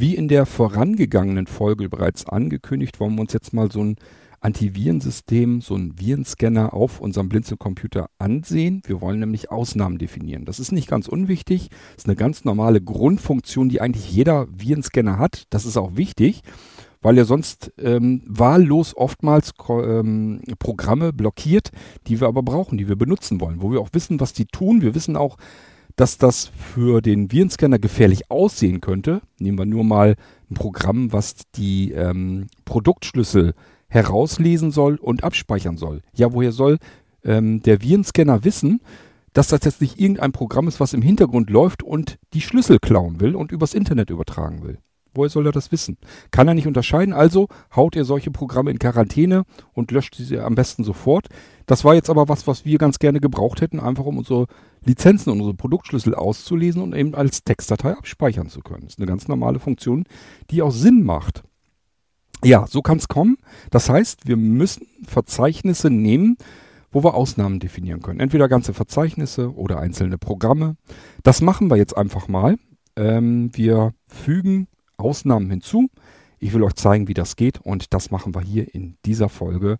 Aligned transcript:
Wie 0.00 0.14
in 0.14 0.28
der 0.28 0.46
vorangegangenen 0.46 1.46
Folge 1.46 1.90
bereits 1.90 2.24
angekündigt, 2.24 3.00
wollen 3.00 3.16
wir 3.16 3.20
uns 3.20 3.34
jetzt 3.34 3.52
mal 3.52 3.70
so 3.70 3.84
ein 3.84 3.96
Antivirensystem, 4.40 5.60
so 5.60 5.74
ein 5.74 6.00
Virenscanner 6.00 6.72
auf 6.72 7.02
unserem 7.02 7.28
Blinzelcomputer 7.28 8.08
ansehen. 8.18 8.80
Wir 8.86 9.02
wollen 9.02 9.20
nämlich 9.20 9.50
Ausnahmen 9.50 9.98
definieren. 9.98 10.46
Das 10.46 10.58
ist 10.58 10.72
nicht 10.72 10.88
ganz 10.88 11.06
unwichtig. 11.06 11.68
Das 11.68 12.04
ist 12.04 12.06
eine 12.06 12.16
ganz 12.16 12.46
normale 12.46 12.80
Grundfunktion, 12.80 13.68
die 13.68 13.82
eigentlich 13.82 14.10
jeder 14.10 14.46
Virenscanner 14.50 15.18
hat. 15.18 15.44
Das 15.50 15.66
ist 15.66 15.76
auch 15.76 15.96
wichtig, 15.96 16.40
weil 17.02 17.18
er 17.18 17.26
sonst 17.26 17.70
ähm, 17.76 18.22
wahllos 18.24 18.96
oftmals 18.96 19.52
ähm, 19.68 20.40
Programme 20.58 21.12
blockiert, 21.12 21.72
die 22.06 22.22
wir 22.22 22.28
aber 22.28 22.42
brauchen, 22.42 22.78
die 22.78 22.88
wir 22.88 22.96
benutzen 22.96 23.38
wollen, 23.38 23.60
wo 23.60 23.70
wir 23.70 23.82
auch 23.82 23.90
wissen, 23.92 24.18
was 24.18 24.32
die 24.32 24.46
tun. 24.46 24.80
Wir 24.80 24.94
wissen 24.94 25.14
auch, 25.14 25.36
dass 26.00 26.16
das 26.16 26.46
für 26.46 27.02
den 27.02 27.30
Virenscanner 27.30 27.78
gefährlich 27.78 28.30
aussehen 28.30 28.80
könnte. 28.80 29.20
Nehmen 29.38 29.58
wir 29.58 29.66
nur 29.66 29.84
mal 29.84 30.16
ein 30.50 30.54
Programm, 30.54 31.12
was 31.12 31.34
die 31.56 31.92
ähm, 31.92 32.46
Produktschlüssel 32.64 33.52
herauslesen 33.86 34.70
soll 34.70 34.96
und 34.96 35.22
abspeichern 35.22 35.76
soll. 35.76 36.00
Ja, 36.14 36.32
woher 36.32 36.52
soll 36.52 36.78
ähm, 37.22 37.60
der 37.60 37.82
Virenscanner 37.82 38.44
wissen, 38.44 38.80
dass 39.34 39.48
das 39.48 39.60
jetzt 39.62 39.82
nicht 39.82 40.00
irgendein 40.00 40.32
Programm 40.32 40.68
ist, 40.68 40.80
was 40.80 40.94
im 40.94 41.02
Hintergrund 41.02 41.50
läuft 41.50 41.82
und 41.82 42.18
die 42.32 42.40
Schlüssel 42.40 42.78
klauen 42.78 43.20
will 43.20 43.36
und 43.36 43.52
übers 43.52 43.74
Internet 43.74 44.08
übertragen 44.08 44.62
will? 44.62 44.78
Woher 45.12 45.30
soll 45.30 45.46
er 45.46 45.52
das 45.52 45.72
wissen? 45.72 45.98
Kann 46.30 46.48
er 46.48 46.54
nicht 46.54 46.66
unterscheiden, 46.66 47.12
also 47.12 47.48
haut 47.74 47.96
er 47.96 48.04
solche 48.04 48.30
Programme 48.30 48.70
in 48.70 48.78
Quarantäne 48.78 49.44
und 49.72 49.90
löscht 49.90 50.14
sie 50.14 50.38
am 50.38 50.54
besten 50.54 50.84
sofort. 50.84 51.28
Das 51.66 51.84
war 51.84 51.94
jetzt 51.94 52.10
aber 52.10 52.28
was, 52.28 52.46
was 52.46 52.64
wir 52.64 52.78
ganz 52.78 52.98
gerne 52.98 53.20
gebraucht 53.20 53.60
hätten, 53.60 53.80
einfach 53.80 54.04
um 54.04 54.18
unsere 54.18 54.46
Lizenzen 54.84 55.30
und 55.30 55.38
unsere 55.38 55.56
Produktschlüssel 55.56 56.14
auszulesen 56.14 56.82
und 56.82 56.94
eben 56.94 57.14
als 57.14 57.44
Textdatei 57.44 57.92
abspeichern 57.92 58.48
zu 58.48 58.60
können. 58.60 58.82
Das 58.82 58.94
ist 58.94 58.98
eine 58.98 59.06
ganz 59.06 59.28
normale 59.28 59.58
Funktion, 59.58 60.04
die 60.50 60.62
auch 60.62 60.72
Sinn 60.72 61.04
macht. 61.04 61.42
Ja, 62.42 62.66
so 62.66 62.80
kann 62.82 62.98
es 62.98 63.08
kommen. 63.08 63.36
Das 63.70 63.88
heißt, 63.90 64.26
wir 64.26 64.36
müssen 64.36 64.86
Verzeichnisse 65.06 65.90
nehmen, 65.90 66.36
wo 66.90 67.04
wir 67.04 67.14
Ausnahmen 67.14 67.60
definieren 67.60 68.00
können. 68.00 68.20
Entweder 68.20 68.48
ganze 68.48 68.74
Verzeichnisse 68.74 69.54
oder 69.54 69.78
einzelne 69.78 70.18
Programme. 70.18 70.76
Das 71.22 71.40
machen 71.40 71.70
wir 71.70 71.76
jetzt 71.76 71.96
einfach 71.96 72.28
mal. 72.28 72.56
Ähm, 72.96 73.50
wir 73.54 73.92
fügen 74.08 74.66
Ausnahmen 75.00 75.50
hinzu. 75.50 75.88
Ich 76.38 76.54
will 76.54 76.62
euch 76.62 76.74
zeigen, 76.74 77.08
wie 77.08 77.14
das 77.14 77.36
geht 77.36 77.60
und 77.60 77.92
das 77.92 78.10
machen 78.10 78.34
wir 78.34 78.40
hier 78.40 78.74
in 78.74 78.96
dieser 79.04 79.28
Folge. 79.28 79.78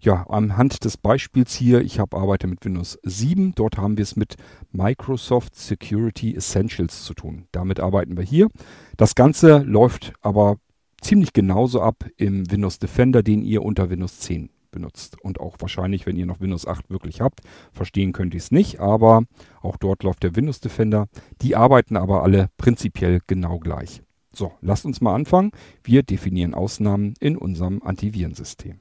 Ja, 0.00 0.24
anhand 0.28 0.84
des 0.84 0.96
Beispiels 0.96 1.54
hier, 1.54 1.80
ich 1.80 2.00
habe 2.00 2.16
arbeite 2.16 2.48
mit 2.48 2.64
Windows 2.64 2.98
7, 3.04 3.54
dort 3.54 3.78
haben 3.78 3.96
wir 3.96 4.02
es 4.02 4.16
mit 4.16 4.34
Microsoft 4.72 5.54
Security 5.54 6.34
Essentials 6.34 7.04
zu 7.04 7.14
tun. 7.14 7.46
Damit 7.52 7.78
arbeiten 7.78 8.16
wir 8.16 8.24
hier. 8.24 8.48
Das 8.96 9.14
Ganze 9.14 9.58
läuft 9.58 10.12
aber 10.20 10.56
ziemlich 11.00 11.32
genauso 11.32 11.80
ab 11.80 12.04
im 12.16 12.50
Windows 12.50 12.80
Defender, 12.80 13.22
den 13.22 13.42
ihr 13.42 13.62
unter 13.62 13.90
Windows 13.90 14.18
10 14.18 14.50
benutzt. 14.72 15.22
Und 15.22 15.38
auch 15.38 15.56
wahrscheinlich, 15.60 16.04
wenn 16.04 16.16
ihr 16.16 16.26
noch 16.26 16.40
Windows 16.40 16.66
8 16.66 16.90
wirklich 16.90 17.20
habt, 17.20 17.40
verstehen 17.72 18.12
könnt 18.12 18.34
ihr 18.34 18.38
es 18.38 18.50
nicht, 18.50 18.80
aber 18.80 19.22
auch 19.60 19.76
dort 19.76 20.02
läuft 20.02 20.24
der 20.24 20.34
Windows 20.34 20.60
Defender. 20.60 21.06
Die 21.42 21.54
arbeiten 21.54 21.96
aber 21.96 22.24
alle 22.24 22.48
prinzipiell 22.56 23.20
genau 23.28 23.60
gleich. 23.60 24.02
So, 24.34 24.52
lasst 24.62 24.86
uns 24.86 25.00
mal 25.00 25.14
anfangen. 25.14 25.52
Wir 25.84 26.02
definieren 26.02 26.54
Ausnahmen 26.54 27.14
in 27.20 27.36
unserem 27.36 27.82
Antivirensystem. 27.82 28.80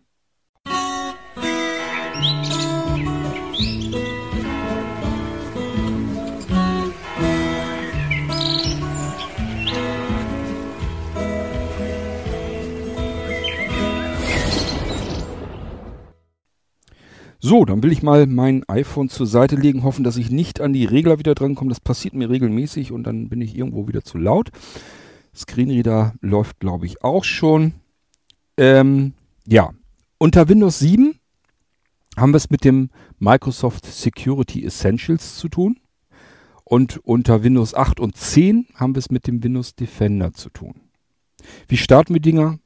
So, 17.43 17.65
dann 17.65 17.83
will 17.83 17.91
ich 17.91 18.03
mal 18.03 18.27
mein 18.27 18.63
iPhone 18.69 19.09
zur 19.09 19.25
Seite 19.25 19.55
legen, 19.57 19.83
hoffen, 19.83 20.05
dass 20.05 20.15
ich 20.15 20.29
nicht 20.29 20.61
an 20.61 20.71
die 20.71 20.85
Regler 20.85 21.19
wieder 21.19 21.35
drankomme. 21.35 21.69
Das 21.69 21.81
passiert 21.81 22.13
mir 22.13 22.29
regelmäßig 22.29 22.93
und 22.93 23.03
dann 23.03 23.27
bin 23.27 23.41
ich 23.41 23.57
irgendwo 23.57 23.89
wieder 23.89 24.03
zu 24.03 24.17
laut. 24.17 24.51
Screenreader 25.35 26.13
läuft, 26.21 26.59
glaube 26.59 26.85
ich, 26.85 27.03
auch 27.03 27.23
schon. 27.23 27.73
Ähm, 28.57 29.13
ja, 29.47 29.71
unter 30.17 30.49
Windows 30.49 30.79
7 30.79 31.15
haben 32.17 32.33
wir 32.33 32.37
es 32.37 32.49
mit 32.49 32.63
dem 32.63 32.89
Microsoft 33.19 33.85
Security 33.85 34.65
Essentials 34.65 35.37
zu 35.37 35.49
tun. 35.49 35.77
Und 36.63 36.97
unter 36.99 37.43
Windows 37.43 37.73
8 37.73 37.99
und 37.99 38.15
10 38.15 38.67
haben 38.75 38.95
wir 38.95 38.99
es 38.99 39.11
mit 39.11 39.27
dem 39.27 39.43
Windows 39.43 39.75
Defender 39.75 40.31
zu 40.33 40.49
tun. 40.49 40.75
Wie 41.67 41.77
starten 41.77 42.13
wir 42.13 42.21
Dinger? 42.21 42.59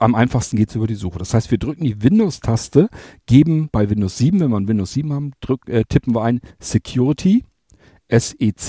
Am 0.00 0.14
einfachsten 0.14 0.56
geht 0.56 0.70
es 0.70 0.76
über 0.76 0.86
die 0.86 0.94
Suche. 0.94 1.18
Das 1.18 1.34
heißt, 1.34 1.50
wir 1.50 1.58
drücken 1.58 1.84
die 1.84 2.02
Windows-Taste, 2.02 2.88
geben 3.26 3.68
bei 3.70 3.90
Windows 3.90 4.16
7, 4.18 4.40
wenn 4.40 4.50
wir 4.50 4.58
ein 4.58 4.68
Windows 4.68 4.92
7 4.92 5.12
haben, 5.12 5.32
drück, 5.40 5.68
äh, 5.68 5.84
tippen 5.84 6.14
wir 6.14 6.22
ein 6.22 6.40
Security, 6.60 7.44
S-E-C-U-R-T, 8.08 8.64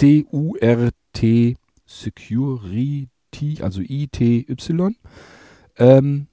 Security, 1.86 3.10
also 3.62 3.82
I-T-Y. 3.82 4.96
Ähm, 5.78 6.28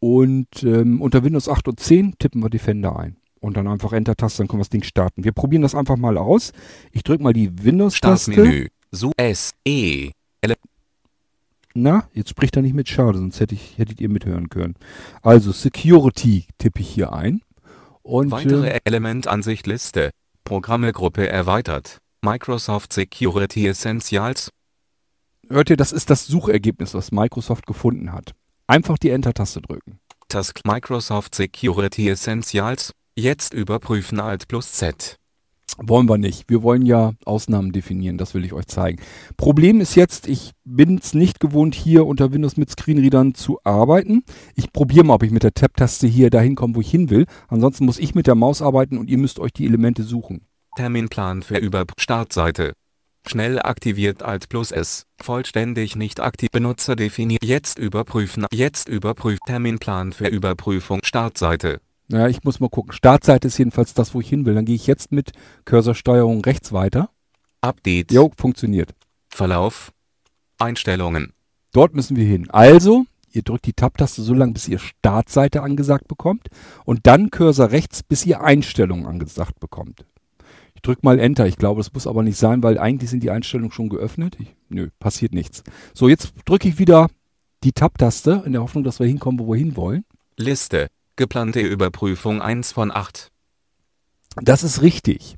und 0.00 0.62
ähm, 0.62 1.00
unter 1.00 1.24
Windows 1.24 1.48
8 1.48 1.68
und 1.68 1.80
10 1.80 2.18
tippen 2.18 2.42
wir 2.42 2.50
Defender 2.50 2.96
ein. 2.96 3.16
Und 3.40 3.56
dann 3.56 3.66
einfach 3.66 3.92
Enter-Taste, 3.92 4.38
dann 4.38 4.48
können 4.48 4.60
wir 4.60 4.64
das 4.64 4.70
Ding 4.70 4.84
starten. 4.84 5.24
Wir 5.24 5.32
probieren 5.32 5.62
das 5.62 5.74
einfach 5.74 5.96
mal 5.96 6.16
aus. 6.16 6.52
Ich 6.92 7.02
drücke 7.02 7.22
mal 7.22 7.32
die 7.32 7.64
Windows-Taste. 7.64 8.32
Startmenü. 8.32 8.68
So 8.90 9.12
S 9.16 9.52
E 9.64 10.10
L 10.42 10.54
na, 11.74 12.08
jetzt 12.12 12.28
spricht 12.28 12.56
er 12.56 12.62
nicht 12.62 12.74
mit 12.74 12.88
Schade, 12.88 13.18
sonst 13.18 13.40
hätte 13.40 13.54
ich, 13.54 13.78
hättet 13.78 14.00
ihr 14.00 14.10
mithören 14.10 14.50
können. 14.50 14.74
Also 15.22 15.52
Security 15.52 16.46
tippe 16.58 16.80
ich 16.80 16.88
hier 16.88 17.12
ein. 17.12 17.40
Und, 18.02 18.30
Weitere 18.30 18.68
äh, 18.68 18.80
Elementansicht-Liste. 18.84 20.10
Programmegruppe 20.44 21.28
erweitert. 21.28 21.98
Microsoft 22.20 22.92
Security 22.92 23.66
Essentials. 23.66 24.50
Hört 25.52 25.68
ihr, 25.68 25.76
das 25.76 25.92
ist 25.92 26.08
das 26.08 26.26
Suchergebnis, 26.26 26.94
was 26.94 27.12
Microsoft 27.12 27.66
gefunden 27.66 28.12
hat. 28.12 28.32
Einfach 28.66 28.96
die 28.96 29.10
Enter-Taste 29.10 29.60
drücken. 29.60 29.98
Task 30.28 30.60
Microsoft 30.64 31.34
Security 31.34 32.08
Essentials. 32.08 32.92
Jetzt 33.16 33.52
überprüfen 33.52 34.18
Alt 34.18 34.48
plus 34.48 34.72
Z. 34.72 35.18
Wollen 35.76 36.08
wir 36.08 36.16
nicht. 36.16 36.48
Wir 36.48 36.62
wollen 36.62 36.86
ja 36.86 37.12
Ausnahmen 37.26 37.72
definieren, 37.72 38.16
das 38.16 38.32
will 38.32 38.46
ich 38.46 38.54
euch 38.54 38.66
zeigen. 38.66 39.02
Problem 39.36 39.82
ist 39.82 39.94
jetzt, 39.94 40.26
ich 40.26 40.52
bin 40.64 40.96
es 40.96 41.12
nicht 41.12 41.38
gewohnt, 41.38 41.74
hier 41.74 42.06
unter 42.06 42.32
Windows 42.32 42.56
mit 42.56 42.70
Screenreadern 42.70 43.34
zu 43.34 43.58
arbeiten. 43.62 44.24
Ich 44.54 44.72
probiere 44.72 45.04
mal, 45.04 45.16
ob 45.16 45.22
ich 45.22 45.32
mit 45.32 45.42
der 45.42 45.52
Tab-Taste 45.52 46.06
hier 46.06 46.30
dahin 46.30 46.54
komme, 46.54 46.76
wo 46.76 46.80
ich 46.80 46.90
hin 46.90 47.10
will. 47.10 47.26
Ansonsten 47.48 47.84
muss 47.84 47.98
ich 47.98 48.14
mit 48.14 48.26
der 48.26 48.36
Maus 48.36 48.62
arbeiten 48.62 48.96
und 48.96 49.10
ihr 49.10 49.18
müsst 49.18 49.38
euch 49.38 49.52
die 49.52 49.66
Elemente 49.66 50.02
suchen. 50.02 50.46
Terminplan 50.76 51.42
für 51.42 51.58
Über 51.58 51.84
Startseite. 51.98 52.72
Schnell 53.26 53.60
aktiviert 53.60 54.22
Alt 54.22 54.48
plus 54.48 54.72
S. 54.72 55.06
Vollständig 55.20 55.96
nicht 55.96 56.20
aktiv. 56.20 56.50
Benutzer 56.50 56.96
definiert. 56.96 57.44
Jetzt 57.44 57.78
überprüfen. 57.78 58.46
Jetzt 58.52 58.88
überprüft. 58.88 59.42
Terminplan 59.46 60.12
für 60.12 60.26
Überprüfung. 60.26 61.00
Startseite. 61.04 61.80
Ja, 62.08 62.28
ich 62.28 62.42
muss 62.44 62.60
mal 62.60 62.68
gucken. 62.68 62.92
Startseite 62.92 63.48
ist 63.48 63.58
jedenfalls 63.58 63.94
das, 63.94 64.12
wo 64.14 64.20
ich 64.20 64.28
hin 64.28 64.44
will. 64.44 64.54
Dann 64.54 64.64
gehe 64.64 64.74
ich 64.74 64.86
jetzt 64.86 65.12
mit 65.12 65.32
Cursorsteuerung 65.64 66.44
rechts 66.44 66.72
weiter. 66.72 67.10
Update. 67.60 68.12
Jo, 68.12 68.32
funktioniert. 68.36 68.92
Verlauf. 69.30 69.92
Einstellungen. 70.58 71.32
Dort 71.72 71.94
müssen 71.94 72.16
wir 72.16 72.26
hin. 72.26 72.50
Also, 72.50 73.06
ihr 73.30 73.42
drückt 73.42 73.66
die 73.66 73.72
Tab-Taste 73.72 74.20
so 74.20 74.34
lange, 74.34 74.52
bis 74.52 74.68
ihr 74.68 74.78
Startseite 74.78 75.62
angesagt 75.62 76.08
bekommt. 76.08 76.48
Und 76.84 77.06
dann 77.06 77.30
Cursor 77.30 77.70
rechts, 77.70 78.02
bis 78.02 78.26
ihr 78.26 78.42
Einstellungen 78.42 79.06
angesagt 79.06 79.58
bekommt. 79.60 80.04
Ich 80.82 80.86
drücke 80.86 81.02
mal 81.04 81.20
Enter. 81.20 81.46
Ich 81.46 81.58
glaube, 81.58 81.78
das 81.78 81.92
muss 81.92 82.08
aber 82.08 82.24
nicht 82.24 82.36
sein, 82.36 82.64
weil 82.64 82.76
eigentlich 82.76 83.08
sind 83.08 83.22
die 83.22 83.30
Einstellungen 83.30 83.70
schon 83.70 83.88
geöffnet. 83.88 84.36
Ich, 84.40 84.56
nö, 84.68 84.88
passiert 84.98 85.32
nichts. 85.32 85.62
So, 85.94 86.08
jetzt 86.08 86.34
drücke 86.44 86.66
ich 86.66 86.80
wieder 86.80 87.06
die 87.62 87.70
Tab-Taste 87.70 88.42
in 88.44 88.50
der 88.50 88.62
Hoffnung, 88.62 88.82
dass 88.82 88.98
wir 88.98 89.06
hinkommen, 89.06 89.38
wo 89.38 89.52
wir 89.52 89.58
hinwollen. 89.60 90.04
Liste. 90.36 90.88
Geplante 91.14 91.60
Überprüfung 91.60 92.42
1 92.42 92.72
von 92.72 92.90
8. 92.90 93.30
Das 94.42 94.64
ist 94.64 94.82
richtig. 94.82 95.36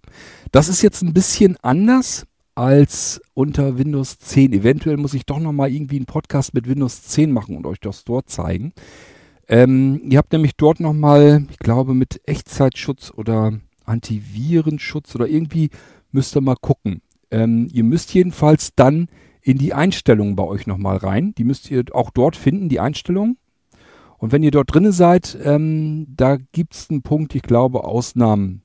Das 0.50 0.70
ist 0.70 0.80
jetzt 0.80 1.02
ein 1.02 1.12
bisschen 1.12 1.58
anders 1.60 2.26
als 2.54 3.20
unter 3.34 3.76
Windows 3.76 4.18
10. 4.20 4.54
Eventuell 4.54 4.96
muss 4.96 5.12
ich 5.12 5.26
doch 5.26 5.40
nochmal 5.40 5.70
irgendwie 5.70 5.96
einen 5.96 6.06
Podcast 6.06 6.54
mit 6.54 6.66
Windows 6.66 7.02
10 7.02 7.30
machen 7.30 7.58
und 7.58 7.66
euch 7.66 7.80
das 7.80 8.04
dort 8.04 8.30
zeigen. 8.30 8.72
Ähm, 9.46 10.00
ihr 10.08 10.16
habt 10.16 10.32
nämlich 10.32 10.56
dort 10.56 10.80
nochmal, 10.80 11.46
ich 11.50 11.58
glaube, 11.58 11.92
mit 11.92 12.22
Echtzeitschutz 12.24 13.12
oder 13.14 13.60
Antivirenschutz 13.84 15.14
oder 15.14 15.28
irgendwie 15.28 15.70
müsst 16.10 16.36
ihr 16.36 16.40
mal 16.40 16.56
gucken. 16.60 17.02
Ähm, 17.30 17.68
ihr 17.72 17.84
müsst 17.84 18.14
jedenfalls 18.14 18.74
dann 18.74 19.08
in 19.42 19.58
die 19.58 19.74
Einstellungen 19.74 20.36
bei 20.36 20.44
euch 20.44 20.66
nochmal 20.66 20.96
rein. 20.96 21.34
Die 21.36 21.44
müsst 21.44 21.70
ihr 21.70 21.84
auch 21.92 22.10
dort 22.10 22.36
finden, 22.36 22.68
die 22.68 22.80
Einstellungen. 22.80 23.38
Und 24.18 24.32
wenn 24.32 24.42
ihr 24.42 24.50
dort 24.50 24.72
drinne 24.72 24.92
seid, 24.92 25.36
ähm, 25.44 26.06
da 26.16 26.38
gibt 26.52 26.74
es 26.74 26.88
einen 26.88 27.02
Punkt, 27.02 27.34
ich 27.34 27.42
glaube, 27.42 27.84
Ausnahmen 27.84 28.62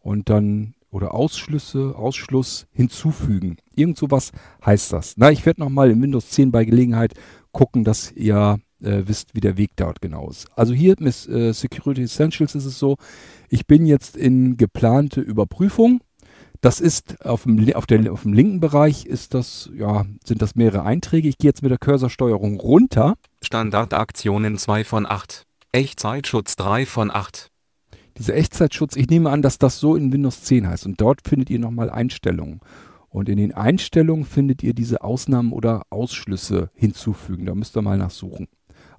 und 0.00 0.28
dann 0.28 0.74
oder 0.90 1.14
Ausschlüsse, 1.14 1.94
Ausschluss 1.96 2.66
hinzufügen. 2.72 3.56
Irgend 3.74 3.96
sowas 3.96 4.32
heißt 4.64 4.92
das. 4.92 5.14
Na, 5.16 5.30
ich 5.30 5.46
werde 5.46 5.60
nochmal 5.60 5.90
in 5.90 6.02
Windows 6.02 6.30
10 6.30 6.50
bei 6.50 6.64
Gelegenheit 6.64 7.14
gucken, 7.52 7.84
dass 7.84 8.12
ihr 8.12 8.60
äh, 8.82 9.02
wisst, 9.06 9.34
wie 9.34 9.40
der 9.40 9.56
Weg 9.56 9.72
dort 9.76 10.00
genau 10.00 10.28
ist. 10.30 10.48
Also 10.56 10.72
hier 10.74 10.94
mit 10.98 11.28
äh, 11.28 11.52
Security 11.52 12.02
Essentials 12.02 12.54
ist 12.54 12.64
es 12.64 12.78
so, 12.78 12.96
ich 13.48 13.66
bin 13.66 13.86
jetzt 13.86 14.16
in 14.16 14.56
geplante 14.56 15.20
Überprüfung. 15.20 16.00
Das 16.60 16.78
ist 16.78 17.24
auf 17.24 17.44
dem, 17.44 17.72
auf, 17.74 17.86
der, 17.86 18.12
auf 18.12 18.22
dem 18.22 18.34
linken 18.34 18.60
Bereich 18.60 19.06
ist 19.06 19.32
das, 19.32 19.70
ja, 19.74 20.04
sind 20.24 20.42
das 20.42 20.56
mehrere 20.56 20.84
Einträge. 20.84 21.28
Ich 21.28 21.38
gehe 21.38 21.48
jetzt 21.48 21.62
mit 21.62 21.70
der 21.70 21.78
Cursorsteuerung 21.78 22.60
runter. 22.60 23.14
Standardaktionen 23.42 24.58
2 24.58 24.84
von 24.84 25.06
8. 25.06 25.46
Echtzeitschutz 25.72 26.56
3 26.56 26.84
von 26.84 27.10
8. 27.10 27.50
Dieser 28.18 28.34
Echtzeitschutz, 28.34 28.96
ich 28.96 29.08
nehme 29.08 29.30
an, 29.30 29.40
dass 29.40 29.56
das 29.56 29.78
so 29.78 29.96
in 29.96 30.12
Windows 30.12 30.42
10 30.42 30.68
heißt. 30.68 30.84
Und 30.84 31.00
dort 31.00 31.26
findet 31.26 31.48
ihr 31.48 31.58
nochmal 31.58 31.88
Einstellungen. 31.88 32.60
Und 33.08 33.28
in 33.28 33.38
den 33.38 33.52
Einstellungen 33.52 34.26
findet 34.26 34.62
ihr 34.62 34.74
diese 34.74 35.02
Ausnahmen 35.02 35.52
oder 35.52 35.82
Ausschlüsse 35.90 36.70
hinzufügen. 36.74 37.46
Da 37.46 37.54
müsst 37.54 37.76
ihr 37.76 37.82
mal 37.82 37.96
nachsuchen. 37.98 38.46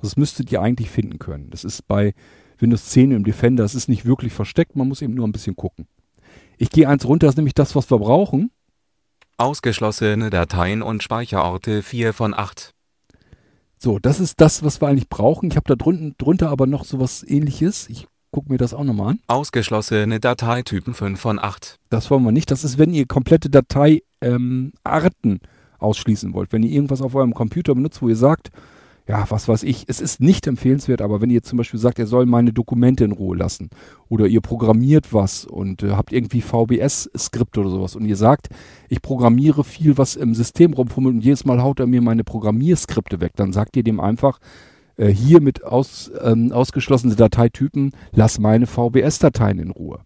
Also 0.02 0.10
das 0.10 0.18
müsstet 0.18 0.52
ihr 0.52 0.62
eigentlich 0.62 0.90
finden 0.90 1.20
können. 1.20 1.52
Das 1.52 1.64
ist 1.64 1.88
bei 1.88 2.14
Windows 2.58 2.86
10 2.86 3.12
im 3.12 3.24
Defender, 3.24 3.64
das 3.64 3.76
ist 3.76 3.88
nicht 3.88 4.06
wirklich 4.06 4.34
versteckt, 4.34 4.76
man 4.76 4.88
muss 4.88 5.02
eben 5.02 5.14
nur 5.14 5.28
ein 5.28 5.32
bisschen 5.32 5.56
gucken. 5.56 5.88
Ich 6.58 6.70
gehe 6.70 6.88
eins 6.88 7.06
runter, 7.06 7.28
das 7.28 7.34
ist 7.34 7.38
nämlich 7.38 7.54
das, 7.54 7.76
was 7.76 7.90
wir 7.92 8.00
brauchen. 8.00 8.52
Ausgeschlossene 9.38 10.30
Dateien 10.30 10.82
und 10.82 11.04
Speicherorte 11.04 11.84
4 11.84 12.14
von 12.14 12.34
8. 12.34 12.74
So, 13.78 14.00
das 14.00 14.20
ist 14.20 14.42
das, 14.42 14.64
was 14.64 14.82
wir 14.82 14.88
eigentlich 14.88 15.10
brauchen. 15.10 15.50
Ich 15.50 15.56
habe 15.56 15.68
da 15.68 15.76
drunten, 15.76 16.16
drunter 16.18 16.50
aber 16.50 16.68
noch 16.68 16.84
sowas 16.84 17.24
ähnliches. 17.28 17.90
Ich 17.90 18.08
gucke 18.32 18.52
mir 18.52 18.60
das 18.60 18.76
auch 18.76 18.84
nochmal 18.84 19.14
an. 19.14 19.20
Ausgeschlossene 19.28 20.20
Dateitypen 20.20 20.94
5 20.94 21.20
von 21.20 21.40
8. 21.40 21.80
Das 21.90 22.12
wollen 22.12 22.24
wir 22.24 22.32
nicht. 22.32 22.52
Das 22.52 22.64
ist, 22.64 22.78
wenn 22.78 22.94
ihr 22.94 23.08
komplette 23.08 23.50
Dateiarten 23.50 24.02
ähm, 24.22 25.40
ausschließen 25.80 26.34
wollt. 26.34 26.52
Wenn 26.54 26.64
ihr 26.64 26.72
irgendwas 26.72 27.02
auf 27.02 27.16
eurem 27.16 27.34
Computer 27.34 27.74
benutzt, 27.74 28.02
wo 28.04 28.10
ihr 28.10 28.16
sagt, 28.16 28.52
ja, 29.12 29.26
was 29.28 29.50
weiß 29.50 29.64
ich, 29.64 29.84
es 29.88 30.00
ist 30.00 30.22
nicht 30.22 30.48
empfehlenswert, 30.48 31.02
aber 31.02 31.20
wenn 31.20 31.30
ihr 31.30 31.44
zum 31.44 31.58
Beispiel 31.58 31.82
sagt, 31.82 32.00
er 32.00 32.08
soll 32.08 32.26
meine 32.26 32.54
Dokumente 32.54 33.04
in 33.04 33.12
Ruhe 33.12 33.36
lassen 33.36 33.70
oder 34.08 34.26
ihr 34.26 34.40
programmiert 34.40 35.14
was 35.14 35.44
und 35.44 35.84
äh, 35.84 35.90
habt 35.90 36.14
irgendwie 36.14 36.40
VBS-Skript 36.40 37.58
oder 37.58 37.70
sowas 37.70 37.98
und 37.98 38.06
ihr 38.06 38.16
sagt, 38.16 38.48
ich 38.88 39.02
programmiere 39.02 39.66
viel, 39.66 39.98
was 39.98 40.16
im 40.16 40.34
System 40.34 40.72
rumfummelt 40.72 41.16
und 41.16 41.26
jedes 41.26 41.44
Mal 41.44 41.62
haut 41.62 41.82
er 41.82 41.88
mir 41.88 42.02
meine 42.02 42.24
Programmierskripte 42.24 43.20
weg, 43.20 43.34
dann 43.36 43.52
sagt 43.52 43.76
ihr 43.76 43.84
dem 43.84 44.00
einfach, 44.00 44.40
äh, 44.96 45.10
hier 45.10 45.42
mit 45.42 45.66
aus, 45.66 46.10
ähm, 46.24 46.54
ausgeschlossenen 46.54 47.18
Dateitypen, 47.18 47.92
lass 48.14 48.40
meine 48.40 48.66
VBS-Dateien 48.66 49.60
in 49.60 49.72
Ruhe. 49.72 50.00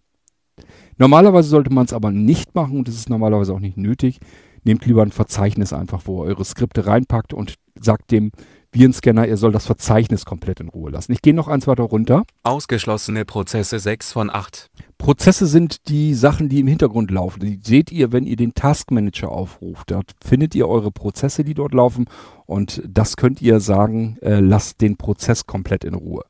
Normalerweise 0.98 1.48
sollte 1.48 1.72
man 1.72 1.84
es 1.84 1.92
aber 1.92 2.10
nicht 2.10 2.56
machen 2.56 2.76
und 2.76 2.88
es 2.88 2.96
ist 2.96 3.08
normalerweise 3.08 3.54
auch 3.54 3.60
nicht 3.60 3.76
nötig. 3.76 4.18
Nehmt 4.64 4.84
lieber 4.84 5.02
ein 5.02 5.12
Verzeichnis 5.12 5.72
einfach, 5.72 6.02
wo 6.06 6.24
ihr 6.24 6.30
eure 6.30 6.44
Skripte 6.44 6.88
reinpackt 6.88 7.32
und 7.32 7.54
sagt 7.80 8.10
dem, 8.10 8.32
Virenscanner, 8.76 9.26
er 9.26 9.38
soll 9.38 9.52
das 9.52 9.64
Verzeichnis 9.64 10.26
komplett 10.26 10.60
in 10.60 10.68
Ruhe 10.68 10.90
lassen. 10.90 11.12
Ich 11.12 11.22
gehe 11.22 11.32
noch 11.32 11.48
eins 11.48 11.66
weiter 11.66 11.84
runter. 11.84 12.24
Ausgeschlossene 12.42 13.24
Prozesse 13.24 13.78
6 13.78 14.12
von 14.12 14.30
8. 14.30 14.70
Prozesse 14.98 15.46
sind 15.46 15.88
die 15.88 16.14
Sachen, 16.14 16.48
die 16.50 16.60
im 16.60 16.66
Hintergrund 16.66 17.10
laufen. 17.10 17.40
Die 17.40 17.58
seht 17.62 17.90
ihr, 17.90 18.12
wenn 18.12 18.26
ihr 18.26 18.36
den 18.36 18.54
Task 18.54 18.90
Manager 18.90 19.30
aufruft. 19.30 19.90
Dort 19.90 20.12
findet 20.22 20.54
ihr 20.54 20.68
eure 20.68 20.90
Prozesse, 20.90 21.42
die 21.42 21.54
dort 21.54 21.72
laufen. 21.72 22.04
Und 22.44 22.82
das 22.86 23.16
könnt 23.16 23.40
ihr 23.40 23.60
sagen, 23.60 24.18
äh, 24.20 24.40
lasst 24.40 24.82
den 24.82 24.96
Prozess 24.96 25.46
komplett 25.46 25.84
in 25.84 25.94
Ruhe. 25.94 26.24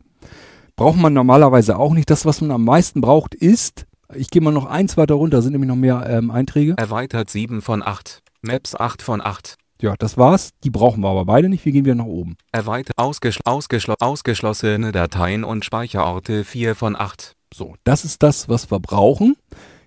Braucht 0.77 0.99
man 0.99 1.13
normalerweise 1.13 1.77
auch 1.79 1.95
nicht. 1.95 2.11
Das, 2.11 2.27
was 2.27 2.41
man 2.41 2.53
am 2.53 2.65
meisten 2.65 3.01
braucht, 3.01 3.35
ist, 3.35 3.87
ich 4.15 4.31
gehe 4.31 4.43
mal 4.43 4.53
noch 4.53 4.67
eins 4.67 4.97
weiter 4.97 5.15
runter, 5.15 5.43
sind 5.43 5.53
nämlich 5.53 5.69
noch 5.69 5.77
mehr 5.77 6.07
ähm, 6.09 6.31
Einträge. 6.31 6.75
Erweitert 6.77 7.29
7 7.29 7.61
von 7.61 7.83
8. 7.83 8.23
Maps 8.43 8.77
8 8.77 9.03
von 9.03 9.21
8. 9.21 9.57
Ja, 9.81 9.95
das 9.99 10.17
war's. 10.17 10.51
Die 10.65 10.71
brauchen 10.71 11.03
wir 11.03 11.09
aber 11.09 11.25
beide 11.27 11.49
nicht. 11.49 11.65
Wir 11.65 11.73
gehen 11.73 11.85
wieder 11.85 11.95
nach 11.95 12.07
oben. 12.07 12.37
Erweitert 12.53 12.97
ausgeschl 12.97 13.43
ausgeschl 13.45 13.95
ausgeschlossene 14.01 14.93
Dateien 14.93 15.45
und 15.45 15.65
Speicherorte 15.65 16.45
4 16.45 16.75
von 16.75 16.97
8. 16.97 17.33
So, 17.53 17.75
das 17.85 18.05
ist 18.05 18.23
das, 18.23 18.49
was 18.49 18.71
wir 18.71 18.81
brauchen. 18.81 19.37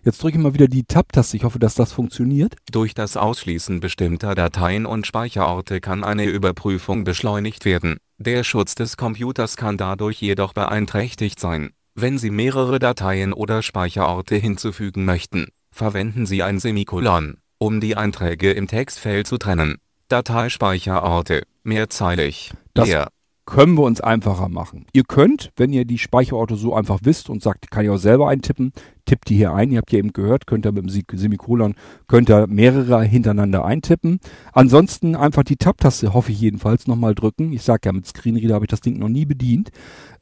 Jetzt 0.04 0.24
drücke 0.24 0.38
ich 0.38 0.44
mal 0.44 0.54
wieder 0.54 0.68
die 0.68 0.84
Tab-Taste. 0.84 1.36
Ich 1.36 1.44
hoffe, 1.44 1.60
dass 1.60 1.76
das 1.76 1.92
funktioniert. 1.92 2.56
Durch 2.72 2.94
das 2.94 3.18
Ausschließen 3.18 3.80
bestimmter 3.80 4.34
Dateien 4.34 4.86
und 4.86 5.06
Speicherorte 5.06 5.82
kann 5.82 6.04
eine 6.04 6.26
Überprüfung 6.26 7.04
beschleunigt 7.04 7.66
werden. 7.66 7.98
Der 8.18 8.44
Schutz 8.44 8.76
des 8.76 8.96
Computers 8.96 9.58
kann 9.58 9.78
dadurch 9.78 10.22
jedoch 10.22 10.54
beeinträchtigt 10.54 11.40
sein. 11.40 11.72
Wenn 11.96 12.18
Sie 12.18 12.30
mehrere 12.30 12.80
Dateien 12.80 13.34
oder 13.34 13.62
Speicherorte 13.62 14.36
hinzufügen 14.36 15.04
möchten, 15.04 15.48
verwenden 15.72 16.26
Sie 16.26 16.44
ein 16.44 16.60
Semikolon 16.60 17.38
um 17.60 17.80
die 17.80 17.96
Einträge 17.96 18.52
im 18.52 18.68
Textfeld 18.68 19.28
zu 19.28 19.38
trennen. 19.38 19.78
Dateispeicherorte, 20.08 21.44
mehrzeilig, 21.64 22.52
das 22.74 22.88
leer. 22.88 23.10
können 23.46 23.76
wir 23.76 23.84
uns 23.84 24.02
einfacher 24.02 24.50
machen. 24.50 24.88
Ihr 24.92 25.04
könnt, 25.04 25.52
wenn 25.56 25.72
ihr 25.72 25.86
die 25.86 26.00
Speicherorte 26.00 26.56
so 26.56 26.74
einfach 26.74 27.00
wisst 27.04 27.30
und 27.30 27.44
sagt, 27.44 27.70
kann 27.70 27.84
ich 27.84 27.92
auch 27.92 27.98
selber 27.98 28.28
eintippen, 28.28 28.72
tippt 29.06 29.30
die 29.30 29.36
hier 29.36 29.54
ein. 29.54 29.72
Ihr 29.72 29.78
habt 29.80 29.92
ja 29.92 30.00
eben 30.00 30.14
gehört, 30.14 30.48
könnt 30.48 30.66
ihr 30.66 30.72
mit 30.72 30.84
dem 30.84 31.18
Semikolon, 31.18 31.76
könnt 32.08 32.30
ihr 32.30 32.48
mehrere 32.48 33.04
hintereinander 33.04 33.66
eintippen. 33.66 34.20
Ansonsten 34.52 35.16
einfach 35.16 35.44
die 35.44 35.58
Tab-Taste, 35.58 36.14
hoffe 36.14 36.32
ich 36.32 36.42
jedenfalls, 36.42 36.88
nochmal 36.88 37.14
drücken. 37.14 37.54
Ich 37.54 37.62
sage 37.62 37.82
ja, 37.86 37.92
mit 37.92 38.08
Screenreader 38.08 38.56
habe 38.56 38.66
ich 38.66 38.72
das 38.72 38.82
Ding 38.82 38.98
noch 38.98 39.10
nie 39.10 39.26
bedient. 39.26 39.70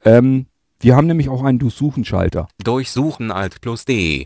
Ähm, 0.03 0.47
wir 0.79 0.95
haben 0.95 1.07
nämlich 1.07 1.29
auch 1.29 1.43
einen 1.43 1.59
Durchsuchen-Schalter. 1.59 2.49
Durchsuchen 2.63 3.31
Alt 3.31 3.61
plus 3.61 3.85
D. 3.85 4.25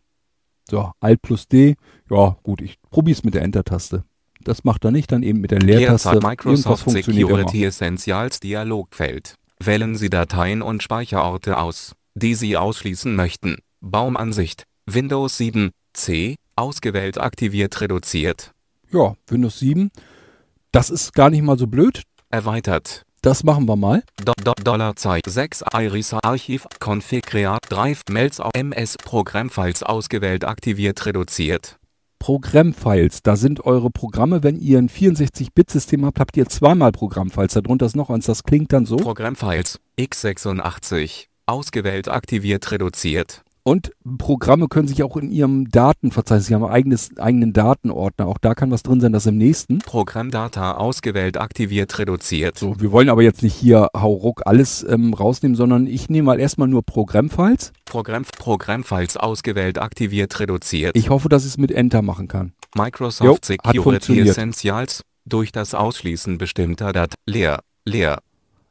So, 0.69 0.91
Alt 0.99 1.21
plus 1.21 1.47
D. 1.47 1.75
Ja, 2.11 2.35
gut, 2.43 2.61
ich 2.61 2.77
probiere 2.89 3.17
es 3.17 3.23
mit 3.23 3.35
der 3.35 3.41
Enter-Taste. 3.43 4.03
Das 4.43 4.65
macht 4.65 4.83
er 4.83 4.91
nicht, 4.91 5.11
dann 5.11 5.23
eben 5.23 5.39
mit 5.39 5.51
der 5.51 5.59
Leertaste. 5.59 6.19
Microsoft 6.21 6.89
Security 6.89 7.63
Essentials 7.63 8.41
Dialogfeld. 8.41 9.35
Wählen 9.59 9.95
Sie 9.95 10.09
Dateien 10.09 10.61
und 10.61 10.83
Speicherorte 10.83 11.57
aus, 11.57 11.93
die 12.15 12.35
Sie 12.35 12.57
ausschließen 12.57 13.15
möchten. 13.15 13.57
Baumansicht. 13.79 14.63
Windows 14.87 15.37
7, 15.37 15.71
C, 15.93 16.35
ausgewählt 16.55 17.17
aktiviert 17.17 17.79
reduziert. 17.79 18.51
Ja, 18.91 19.15
Windows 19.27 19.59
7. 19.59 19.89
Das 20.73 20.89
ist 20.89 21.13
gar 21.13 21.29
nicht 21.29 21.43
mal 21.43 21.57
so 21.57 21.67
blöd. 21.67 22.03
Erweitert. 22.29 23.03
Das 23.21 23.43
machen 23.43 23.67
wir 23.67 23.75
mal. 23.75 24.03
Do 24.25 24.33
Do 24.43 24.53
Dollarzeichen 24.61 25.31
6 25.31 25.63
Iris 25.73 26.13
Archiv 26.13 26.65
Config 26.79 27.23
Create 27.23 27.61
Drive 27.69 28.01
Mails 28.09 28.39
auf 28.39 28.51
MS 28.55 28.97
Programmfiles 28.97 29.83
ausgewählt 29.83 30.43
aktiviert 30.43 31.05
reduziert. 31.05 31.77
Programmfiles, 32.21 33.23
da 33.23 33.35
sind 33.35 33.65
eure 33.65 33.89
Programme, 33.89 34.43
wenn 34.43 34.55
ihr 34.55 34.77
ein 34.77 34.89
64-Bit-System 34.89 36.05
habt, 36.05 36.19
habt 36.19 36.37
ihr 36.37 36.45
zweimal 36.45 36.91
Programmfiles. 36.91 37.53
Darunter 37.53 37.87
ist 37.87 37.95
noch 37.95 38.11
eins, 38.11 38.27
das 38.27 38.43
klingt 38.43 38.71
dann 38.73 38.85
so. 38.85 38.97
Programmfiles 38.97 39.79
x86 39.97 41.25
ausgewählt 41.47 42.09
aktiviert 42.09 42.69
reduziert. 42.69 43.41
Und 43.63 43.91
Programme 44.17 44.67
können 44.67 44.87
sich 44.87 45.03
auch 45.03 45.15
in 45.17 45.31
ihrem 45.31 45.69
Datenverzeichnis, 45.69 46.47
sie 46.47 46.55
haben 46.55 46.63
einen 46.63 46.73
eigenes, 46.73 47.17
eigenen 47.17 47.53
Datenordner, 47.53 48.27
auch 48.27 48.39
da 48.39 48.55
kann 48.55 48.71
was 48.71 48.81
drin 48.81 48.99
sein, 48.99 49.13
das 49.13 49.27
im 49.27 49.37
nächsten. 49.37 49.79
Programmdata 49.79 50.73
ausgewählt, 50.73 51.37
aktiviert, 51.37 51.99
reduziert. 51.99 52.57
So, 52.57 52.79
wir 52.79 52.91
wollen 52.91 53.09
aber 53.09 53.21
jetzt 53.21 53.43
nicht 53.43 53.53
hier 53.53 53.89
hauruck 53.95 54.41
alles 54.45 54.83
ähm, 54.83 55.13
rausnehmen, 55.13 55.55
sondern 55.55 55.85
ich 55.85 56.09
nehme 56.09 56.27
mal 56.27 56.39
erstmal 56.39 56.67
nur 56.67 56.83
Programmfiles. 56.83 57.71
Programm, 57.85 58.25
Programmfiles 58.37 59.17
ausgewählt, 59.17 59.77
aktiviert, 59.77 60.39
reduziert. 60.39 60.95
Ich 60.95 61.09
hoffe, 61.09 61.29
dass 61.29 61.43
ich 61.43 61.49
es 61.49 61.57
mit 61.57 61.71
Enter 61.71 62.01
machen 62.01 62.27
kann. 62.27 62.53
Microsoft 62.75 63.49
jo, 63.49 63.55
Security 63.55 64.21
Essentials 64.21 65.03
durch 65.25 65.51
das 65.51 65.75
Ausschließen 65.75 66.37
bestimmter 66.37 66.93
Daten 66.93 67.15
leer, 67.27 67.59
leer. 67.85 68.19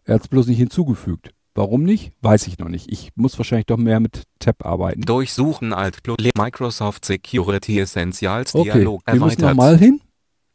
Er 0.05 0.15
hat 0.15 0.23
es 0.23 0.29
bloß 0.29 0.49
nicht 0.49 0.59
hinzugefügt. 0.59 1.31
Warum 1.55 1.83
nicht? 1.83 2.13
Weiß 2.21 2.47
ich 2.47 2.59
noch 2.59 2.69
nicht. 2.69 2.91
Ich 2.91 3.11
muss 3.17 3.37
wahrscheinlich 3.39 3.67
doch 3.67 3.77
mehr 3.77 4.01
mit 4.01 4.25
Tab 4.39 4.65
arbeiten. 4.65 5.03
Durchsuchen 5.03 5.73
Alt 5.73 6.03
plus 6.03 6.17
Microsoft 6.37 7.05
Security 7.05 7.81
Essentials 7.81 8.55
okay. 8.55 8.73
Dialog 8.73 9.03
erweitert. 9.05 9.21
Wir 9.21 9.27
müssen 9.27 9.41
nochmal 9.43 9.79
hin. 9.79 10.01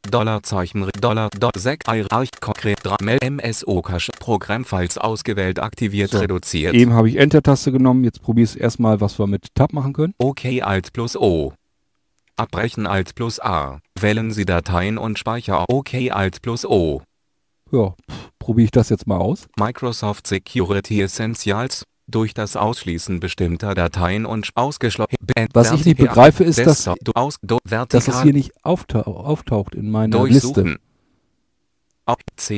Dollarzeichen 0.09 0.87
Dollar 1.01 1.29
Dot 1.31 1.57
Sec 1.57 1.83
Arch 1.87 2.29
konkret 2.39 2.79
MSO 2.83 3.81
Cache 3.81 4.11
Programmfiles 4.19 4.97
ausgewählt 4.97 5.59
aktiviert 5.59 6.11
so, 6.11 6.19
reduziert. 6.19 6.75
Eben 6.75 6.93
habe 6.93 7.09
ich 7.09 7.17
Enter-Taste 7.17 7.71
genommen. 7.71 8.03
Jetzt 8.03 8.21
probiere 8.21 8.49
ich 8.49 8.59
erstmal, 8.59 9.01
was 9.01 9.19
wir 9.19 9.27
mit 9.27 9.53
Tab 9.55 9.73
machen 9.73 9.93
können. 9.93 10.13
OK 10.17 10.45
Alt 10.61 10.93
plus 10.93 11.17
O. 11.17 11.53
Abbrechen 12.37 12.85
Alt 12.85 13.15
plus 13.15 13.39
A. 13.39 13.79
Wählen 13.99 14.31
Sie 14.31 14.45
Dateien 14.45 14.97
und 14.97 15.17
Speicher. 15.17 15.65
OK 15.69 15.93
Alt 16.11 16.41
plus 16.41 16.65
O. 16.65 17.01
Ja, 17.71 17.95
probiere 18.39 18.65
ich 18.65 18.71
das 18.71 18.89
jetzt 18.89 19.07
mal 19.07 19.17
aus. 19.17 19.47
Microsoft 19.57 20.27
Security 20.27 21.01
Essentials 21.01 21.83
durch 22.07 22.33
das 22.35 22.55
Ausschließen 22.55 23.19
bestimmter 23.19 23.73
Dateien 23.73 24.25
und 24.27 24.49
ausgeschlossen. 24.55 25.15
Was 25.53 25.71
ich 25.71 25.85
nicht 25.85 25.97
begreife, 25.97 26.43
ist, 26.43 26.59
dass, 26.59 26.83
dass 27.89 28.07
es 28.07 28.21
hier 28.21 28.33
nicht 28.33 28.51
auftau 28.63 29.01
auftaucht 29.01 29.73
in 29.73 29.89
meiner 29.89 30.17
Liste. 30.25 30.77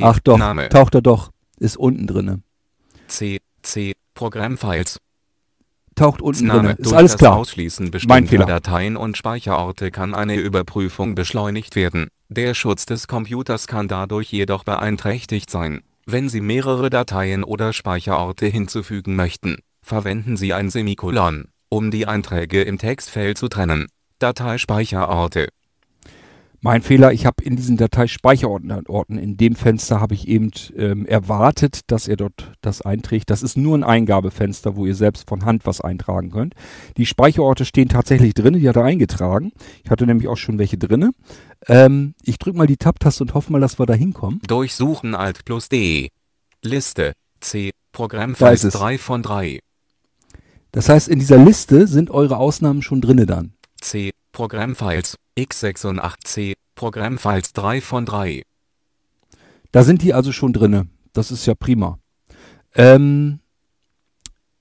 Ach 0.02 0.20
doch, 0.20 0.38
Name. 0.38 0.68
taucht 0.70 0.96
er 0.96 1.02
doch. 1.02 1.32
Ist 1.60 1.78
unten 1.78 2.06
drinne. 2.08 2.42
C, 3.08 3.40
C, 3.62 3.94
Programmfiles. 4.14 5.00
Taucht 5.98 6.22
unten 6.22 6.48
drinne. 6.48 6.76
Ist 6.78 6.94
alles 6.94 7.14
das 7.14 7.20
klar. 7.20 7.36
Ausschließen 7.36 7.92
bestimmter 7.92 8.46
Dateien 8.46 8.96
und 8.98 9.18
Speicherorte 9.18 9.92
kann 9.92 10.14
eine 10.14 10.36
Überprüfung 10.36 11.16
beschleunigt 11.16 11.76
werden. 11.76 12.08
Der 12.30 12.54
Schutz 12.54 12.86
des 12.86 13.08
Computers 13.08 13.68
kann 13.68 13.88
dadurch 13.88 14.32
jedoch 14.32 14.64
beeinträchtigt 14.64 15.50
sein. 15.50 15.82
Wenn 16.06 16.30
Sie 16.30 16.40
mehrere 16.40 16.90
Dateien 16.90 17.44
oder 17.44 17.74
Speicherorte 17.74 18.46
hinzufügen 18.46 19.16
möchten, 19.16 19.58
verwenden 19.82 20.38
Sie 20.38 20.54
ein 20.54 20.70
Semikolon, 20.70 21.50
um 21.70 21.90
die 21.90 22.06
Einträge 22.06 22.62
im 22.62 22.78
Textfeld 22.78 23.38
zu 23.38 23.48
trennen. 23.48 23.88
Dateispeicherorte 24.20 25.50
mein 26.62 26.82
Fehler, 26.82 27.14
ich 27.14 27.26
habe 27.26 27.44
in 27.44 27.56
diesen 27.56 27.78
Dateispeicherorten, 27.78 29.18
in 29.18 29.38
dem 29.38 29.56
Fenster 29.56 30.02
habe 30.02 30.16
ich 30.16 30.28
eben 30.28 30.52
ähm, 30.76 31.06
erwartet, 31.06 31.82
dass 31.88 32.08
er 32.08 32.18
dort 32.18 32.54
das 32.62 32.82
einträgt. 32.82 33.30
Das 33.30 33.44
ist 33.44 33.58
nur 33.58 33.78
ein 33.78 33.84
Eingabefenster, 33.84 34.76
wo 34.76 34.86
ihr 34.86 34.96
selbst 34.96 35.30
von 35.30 35.46
Hand 35.46 35.66
was 35.66 35.82
eintragen 35.82 36.32
könnt. 36.32 36.56
Die 36.98 37.06
Speicherorte 37.06 37.66
stehen 37.66 37.90
tatsächlich 37.90 38.34
drin, 38.34 38.54
die 38.56 38.68
hat 38.68 38.76
er 38.76 38.84
eingetragen. 38.84 39.52
Ich 39.84 39.92
hatte 39.92 40.06
nämlich 40.08 40.28
auch 40.28 40.38
schon 40.38 40.58
welche 40.58 40.78
drin. 40.78 41.12
Ähm, 41.68 42.16
ich 42.24 42.40
drücke 42.40 42.58
mal 42.58 42.68
die 42.68 42.78
Tab-Taste 42.78 43.24
und 43.24 43.34
hoffe 43.34 43.52
mal, 43.52 43.62
dass 43.62 43.80
wir 43.80 43.86
da 43.86 43.94
hinkommen. 43.94 44.42
Durchsuchen 44.48 45.16
Alt 45.16 45.46
plus 45.46 45.70
D. 45.70 46.10
Liste 46.64 47.14
C. 47.40 47.72
Programmfiles 47.92 48.62
3 48.62 48.98
von 48.98 49.22
3. 49.22 49.60
Das 50.72 50.90
heißt, 50.90 51.08
in 51.08 51.20
dieser 51.20 51.38
Liste 51.38 51.88
sind 51.88 52.12
eure 52.12 52.38
Ausnahmen 52.38 52.82
schon 52.82 53.02
drinne 53.02 53.26
dann. 53.26 53.54
C. 53.80 54.12
Programmfiles 54.32 55.16
x86c, 55.38 56.54
Programmfiles 56.76 57.54
3 57.54 57.82
von 57.82 58.06
3. 58.06 58.44
Da 59.72 59.84
sind 59.84 60.02
die 60.02 60.14
also 60.14 60.32
schon 60.32 60.54
drinne. 60.54 60.88
Das 61.14 61.32
ist 61.32 61.46
ja 61.46 61.56
prima. 61.56 62.00
Ähm, 62.76 63.40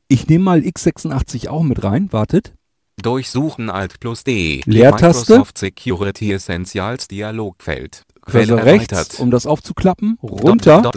ich 0.08 0.28
nehme 0.28 0.44
mal 0.44 0.60
x86 0.60 1.48
auch 1.48 1.62
mit 1.62 1.84
rein. 1.84 2.12
Wartet. 2.12 2.54
Durchsuchen 3.02 3.68
Alt 3.68 4.00
plus 4.00 4.24
D. 4.24 4.62
Leertaste. 4.64 5.32
Microsoft 5.32 5.58
Security 5.58 6.32
Essentials 6.32 7.08
Dialogfeld. 7.08 8.02
Quelle 8.22 8.64
rechts, 8.64 9.20
um 9.20 9.30
das 9.30 9.46
aufzuklappen. 9.46 10.18
Runter. 10.22 10.90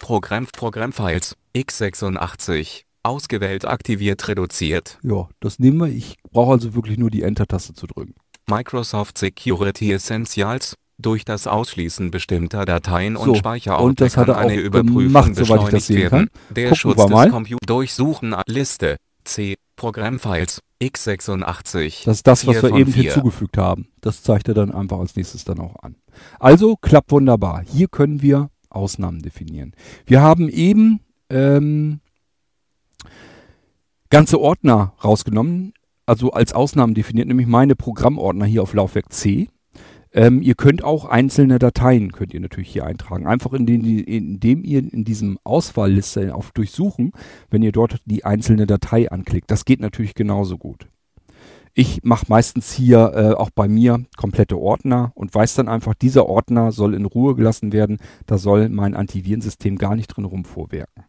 Programm, 0.00 0.46
Programmfiles. 0.46 1.36
x86. 1.54 2.84
Ausgewählt, 3.02 3.64
aktiviert, 3.64 4.28
reduziert. 4.28 4.98
Ja, 5.02 5.28
das 5.40 5.58
nehmen 5.58 5.78
wir. 5.78 5.88
Ich 5.88 6.16
brauche 6.30 6.52
also 6.52 6.74
wirklich 6.74 6.98
nur 6.98 7.10
die 7.10 7.22
Enter-Taste 7.22 7.74
zu 7.74 7.86
drücken. 7.86 8.14
Microsoft 8.48 9.18
Security 9.18 9.92
Essentials 9.92 10.76
durch 10.98 11.24
das 11.24 11.46
Ausschließen 11.46 12.10
bestimmter 12.10 12.64
Dateien 12.64 13.16
und 13.16 13.36
Speicherorte 13.36 13.84
und 13.84 14.00
das 14.00 14.14
kann 14.14 14.28
hat 14.28 14.36
er 14.36 14.38
eine 14.38 14.54
auch 14.54 14.64
Überprüfung 14.64 15.04
gemacht, 15.04 15.34
soweit 15.34 15.62
ich 15.64 15.68
das 15.68 15.86
sehen 15.86 15.96
werden. 15.98 16.10
Kann. 16.10 16.54
Der 16.54 16.64
Gucken 16.70 16.76
Schutz 16.76 16.96
des 16.96 17.30
Computers 17.30 17.66
Durchsuchen 17.66 18.36
Liste 18.46 18.96
C 19.24 19.54
Programmfiles 19.76 20.60
x86. 20.80 22.04
Das 22.04 22.18
ist 22.18 22.26
das, 22.26 22.46
was 22.46 22.62
wir 22.62 22.74
eben 22.74 22.92
vier. 22.92 23.04
hinzugefügt 23.04 23.56
haben. 23.56 23.88
Das 24.00 24.22
zeigt 24.22 24.48
er 24.48 24.54
dann 24.54 24.72
einfach 24.72 24.98
als 24.98 25.16
nächstes 25.16 25.44
dann 25.44 25.60
auch 25.60 25.76
an. 25.82 25.96
Also 26.38 26.76
klappt 26.76 27.10
wunderbar. 27.10 27.62
Hier 27.66 27.88
können 27.88 28.22
wir 28.22 28.50
Ausnahmen 28.68 29.22
definieren. 29.22 29.72
Wir 30.06 30.20
haben 30.20 30.48
eben 30.48 31.00
ähm, 31.30 32.00
ganze 34.12 34.38
Ordner 34.38 34.92
rausgenommen, 35.02 35.72
also 36.04 36.32
als 36.32 36.52
Ausnahmen 36.52 36.92
definiert, 36.92 37.28
nämlich 37.28 37.46
meine 37.46 37.74
Programmordner 37.74 38.44
hier 38.44 38.62
auf 38.62 38.74
Laufwerk 38.74 39.10
C. 39.10 39.48
Ähm, 40.12 40.42
ihr 40.42 40.54
könnt 40.54 40.84
auch 40.84 41.06
einzelne 41.06 41.58
Dateien, 41.58 42.12
könnt 42.12 42.34
ihr 42.34 42.40
natürlich 42.40 42.68
hier 42.68 42.84
eintragen. 42.84 43.26
Einfach 43.26 43.54
indem, 43.54 43.82
indem 43.82 44.64
ihr 44.64 44.80
in 44.80 45.04
diesem 45.04 45.38
Auswahlliste 45.44 46.34
auf 46.34 46.52
Durchsuchen, 46.52 47.12
wenn 47.48 47.62
ihr 47.62 47.72
dort 47.72 48.00
die 48.04 48.26
einzelne 48.26 48.66
Datei 48.66 49.10
anklickt. 49.10 49.50
Das 49.50 49.64
geht 49.64 49.80
natürlich 49.80 50.14
genauso 50.14 50.58
gut. 50.58 50.88
Ich 51.72 52.00
mache 52.02 52.26
meistens 52.28 52.70
hier 52.70 53.12
äh, 53.14 53.32
auch 53.32 53.48
bei 53.48 53.66
mir 53.66 54.04
komplette 54.18 54.58
Ordner 54.58 55.12
und 55.14 55.34
weiß 55.34 55.54
dann 55.54 55.68
einfach, 55.68 55.94
dieser 55.94 56.26
Ordner 56.26 56.70
soll 56.70 56.92
in 56.92 57.06
Ruhe 57.06 57.34
gelassen 57.34 57.72
werden. 57.72 57.96
Da 58.26 58.36
soll 58.36 58.68
mein 58.68 58.94
Antivirensystem 58.94 59.78
gar 59.78 59.96
nicht 59.96 60.08
drin 60.08 60.26
rumvorwerken. 60.26 61.04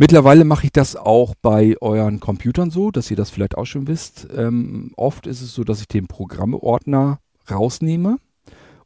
Mittlerweile 0.00 0.46
mache 0.46 0.64
ich 0.64 0.72
das 0.72 0.96
auch 0.96 1.34
bei 1.42 1.76
euren 1.82 2.20
Computern 2.20 2.70
so, 2.70 2.90
dass 2.90 3.10
ihr 3.10 3.18
das 3.18 3.28
vielleicht 3.28 3.58
auch 3.58 3.66
schon 3.66 3.86
wisst. 3.86 4.26
Ähm, 4.34 4.92
oft 4.96 5.26
ist 5.26 5.42
es 5.42 5.52
so, 5.52 5.62
dass 5.62 5.82
ich 5.82 5.88
den 5.88 6.06
Programmeordner 6.06 7.18
rausnehme 7.50 8.16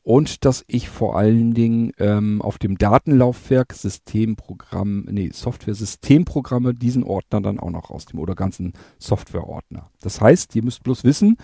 und 0.03 0.45
dass 0.45 0.65
ich 0.67 0.89
vor 0.89 1.17
allen 1.17 1.55
Dingen 1.55 1.93
ähm, 2.01 2.43
auf 2.43 2.59
dem 2.59 2.79
Datenlaufwerk 2.79 3.75
Systemprogramm, 3.75 5.07
nee, 5.09 5.31
Software-Systemprogramme 5.33 6.75
diesen 6.75 7.05
Ordner 7.05 7.41
dann 7.41 7.61
auch 7.61 7.71
noch 7.71 7.91
rausnehme 7.91 8.21
oder 8.21 8.35
ganzen 8.35 8.73
Softwareordner. 8.99 9.93
Das 10.01 10.21
heißt, 10.21 10.57
ihr 10.57 10.65
müsst 10.65 10.83
bloß 10.83 11.05
wissen, 11.05 11.37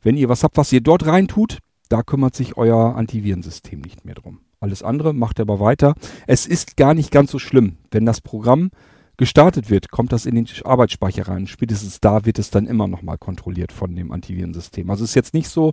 wenn 0.00 0.16
ihr 0.16 0.28
was 0.28 0.44
habt, 0.44 0.56
was 0.56 0.72
ihr 0.72 0.80
dort 0.80 1.06
reintut, 1.06 1.58
da 1.88 2.04
kümmert 2.04 2.36
sich 2.36 2.56
euer 2.56 2.94
Antivirensystem 2.94 3.80
nicht 3.80 4.04
mehr 4.04 4.14
drum. 4.14 4.42
Alles 4.60 4.84
andere 4.84 5.12
macht 5.12 5.40
aber 5.40 5.58
weiter. 5.58 5.96
Es 6.28 6.46
ist 6.46 6.76
gar 6.76 6.94
nicht 6.94 7.10
ganz 7.10 7.32
so 7.32 7.40
schlimm, 7.40 7.78
wenn 7.90 8.06
das 8.06 8.20
Programm 8.20 8.70
gestartet 9.18 9.68
wird, 9.68 9.90
kommt 9.90 10.12
das 10.12 10.24
in 10.24 10.36
den 10.36 10.46
Arbeitsspeicher 10.64 11.28
rein. 11.28 11.46
Spätestens 11.46 12.00
da 12.00 12.24
wird 12.24 12.38
es 12.38 12.50
dann 12.50 12.66
immer 12.66 12.86
nochmal 12.86 13.18
kontrolliert 13.18 13.72
von 13.72 13.94
dem 13.94 14.12
Antivirensystem. 14.12 14.88
Also 14.88 15.04
es 15.04 15.10
ist 15.10 15.16
jetzt 15.16 15.34
nicht 15.34 15.48
so, 15.48 15.72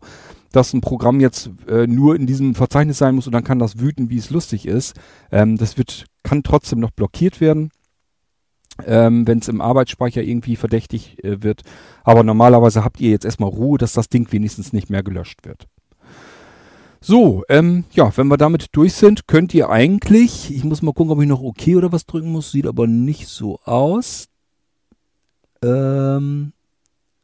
dass 0.52 0.74
ein 0.74 0.82
Programm 0.82 1.22
jetzt 1.22 1.52
äh, 1.70 1.88
nur 1.88 2.16
in 2.16 2.26
diesem 2.26 2.56
Verzeichnis 2.56 2.98
sein 2.98 3.16
muss 3.16 3.28
und 3.28 3.34
dann 3.34 3.44
kann 3.44 3.60
das 3.60 3.80
wüten, 3.80 4.10
wie 4.10 4.18
es 4.18 4.32
lustig 4.32 4.68
ist. 4.68 5.00
Ähm, 5.32 5.58
das 5.58 5.78
wird, 5.78 6.06
kann 6.24 6.44
trotzdem 6.44 6.80
noch 6.80 6.92
blockiert 6.92 7.40
werden. 7.40 7.72
Ähm, 8.86 9.26
wenn 9.26 9.40
es 9.40 9.48
im 9.48 9.62
Arbeitsspeicher 9.62 10.22
irgendwie 10.22 10.58
verdächtig 10.58 11.24
äh, 11.24 11.42
wird. 11.42 11.62
Aber 12.04 12.24
normalerweise 12.24 12.84
habt 12.84 13.00
ihr 13.00 13.10
jetzt 13.10 13.24
erstmal 13.24 13.50
Ruhe, 13.50 13.78
dass 13.78 13.94
das 13.94 14.10
Ding 14.10 14.30
wenigstens 14.34 14.74
nicht 14.74 14.90
mehr 14.90 15.02
gelöscht 15.02 15.46
wird. 15.46 15.68
So, 17.08 17.44
ähm, 17.50 17.84
ja, 17.92 18.12
wenn 18.18 18.30
wir 18.30 18.38
damit 18.38 18.70
durch 18.72 18.94
sind, 18.94 19.28
könnt 19.28 19.54
ihr 19.54 19.70
eigentlich, 19.70 20.52
ich 20.52 20.64
muss 20.64 20.82
mal 20.82 20.92
gucken, 20.92 21.12
ob 21.12 21.22
ich 21.22 21.28
noch 21.28 21.44
OK 21.44 21.68
oder 21.76 21.92
was 21.92 22.08
drücken 22.08 22.32
muss, 22.32 22.52
sieht 22.52 22.66
aber 22.66 22.88
nicht 22.88 23.28
so 23.28 23.60
aus. 23.64 24.28
Ähm, 25.64 26.52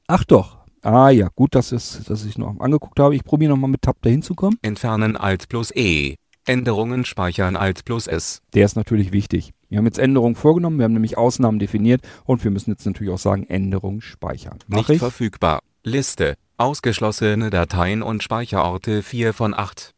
ach 0.06 0.24
doch. 0.24 0.60
Ah 0.84 1.10
ja, 1.10 1.30
gut, 1.34 1.56
dass, 1.56 1.72
es, 1.72 2.04
dass 2.04 2.26
ich 2.26 2.38
noch 2.38 2.60
angeguckt 2.60 3.00
habe. 3.00 3.16
Ich 3.16 3.24
probiere 3.24 3.50
nochmal 3.50 3.72
mit 3.72 3.82
Tab 3.82 4.00
dahin 4.04 4.22
zu 4.22 4.36
kommen. 4.36 4.60
Entfernen 4.62 5.18
Alt 5.18 5.50
plus 5.50 5.76
E. 5.76 6.14
Änderungen 6.46 7.04
speichern 7.04 7.56
Alt 7.56 7.84
plus 7.84 8.06
S. 8.06 8.44
Der 8.54 8.66
ist 8.66 8.76
natürlich 8.76 9.12
wichtig. 9.12 9.50
Wir 9.70 9.80
haben 9.80 9.86
jetzt 9.86 9.98
Änderungen 9.98 10.36
vorgenommen, 10.36 10.78
wir 10.78 10.84
haben 10.84 10.94
nämlich 10.94 11.18
Ausnahmen 11.18 11.58
definiert 11.58 12.04
und 12.26 12.44
wir 12.44 12.52
müssen 12.52 12.70
jetzt 12.70 12.86
natürlich 12.86 13.12
auch 13.12 13.18
sagen, 13.18 13.48
Änderungen 13.48 14.02
speichern. 14.02 14.60
Mach 14.68 14.78
Nicht 14.78 14.90
ich? 14.92 15.00
verfügbar. 15.00 15.62
Liste. 15.84 16.36
Ausgeschlossene 16.62 17.50
Dateien 17.50 18.04
und 18.04 18.22
Speicherorte 18.22 19.02
4 19.02 19.34
von 19.34 19.56
8. 19.56 19.96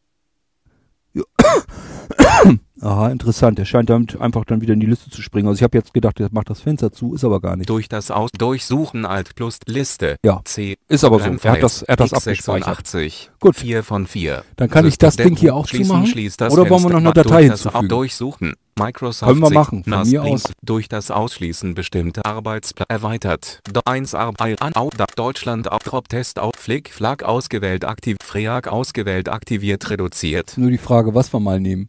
Aha, 2.84 3.08
interessant. 3.08 3.58
Der 3.58 3.64
scheint 3.64 3.88
damit 3.88 4.20
einfach 4.20 4.44
dann 4.44 4.60
wieder 4.60 4.74
in 4.74 4.80
die 4.80 4.86
Liste 4.86 5.08
zu 5.08 5.22
springen. 5.22 5.48
Also 5.48 5.58
ich 5.58 5.62
habe 5.62 5.78
jetzt 5.78 5.94
gedacht, 5.94 6.18
der 6.18 6.28
macht 6.32 6.50
das 6.50 6.60
Fenster 6.60 6.92
zu, 6.92 7.14
ist 7.14 7.24
aber 7.24 7.40
gar 7.40 7.56
nicht. 7.56 7.70
Durch 7.70 7.88
das 7.88 8.10
Aus 8.10 8.30
Durchsuchen 8.36 9.06
Alt 9.06 9.34
plus 9.34 9.58
Liste. 9.66 10.16
Ja, 10.22 10.42
C. 10.44 10.76
ist 10.88 11.02
aber 11.02 11.18
so. 11.18 11.30
Er 11.42 11.52
hat 11.52 11.62
das, 11.62 11.82
er 11.82 11.92
hat 11.94 12.00
das 12.00 12.12
abgespeichert. 12.12 12.86
86. 12.86 13.30
Gut. 13.40 13.56
4 13.56 13.82
von 13.84 14.06
4. 14.06 14.44
Dann 14.56 14.68
kann 14.68 14.86
ich 14.86 14.98
das 14.98 15.16
Ding 15.16 15.34
hier 15.34 15.54
auch 15.54 15.66
zumachen. 15.66 16.12
Oder 16.50 16.68
wollen 16.68 16.82
wir 16.82 16.90
noch 16.90 16.98
eine. 16.98 17.12
Datei 17.14 17.44
hinzufügen? 17.44 17.88
Durchsuchen. 17.88 18.54
Microsoft 18.76 19.30
Können 19.30 19.40
wir 19.40 19.50
machen, 19.50 19.84
von 19.84 20.08
mir 20.08 20.22
aus. 20.24 20.42
Durch 20.60 20.88
das 20.88 21.10
Ausschließen 21.10 21.74
bestimmter 21.74 22.26
Arbeitsplätze 22.26 22.90
erweitert. 22.90 23.60
1 23.84 24.14
Arbeit 24.14 24.60
an 24.60 24.72
Deutschland 25.16 25.70
auf 25.70 25.82
Test 26.08 26.38
auf 26.38 26.52
Flick 26.56 26.90
Flag 26.90 27.22
ausgewählt 27.22 27.84
aktiv 27.84 28.16
Freak 28.22 28.68
ausgewählt 28.68 29.28
aktiviert 29.28 29.88
reduziert. 29.90 30.54
Nur 30.58 30.70
die 30.70 30.78
Frage, 30.78 31.14
was 31.14 31.32
wir 31.32 31.40
mal 31.40 31.60
nehmen. 31.60 31.88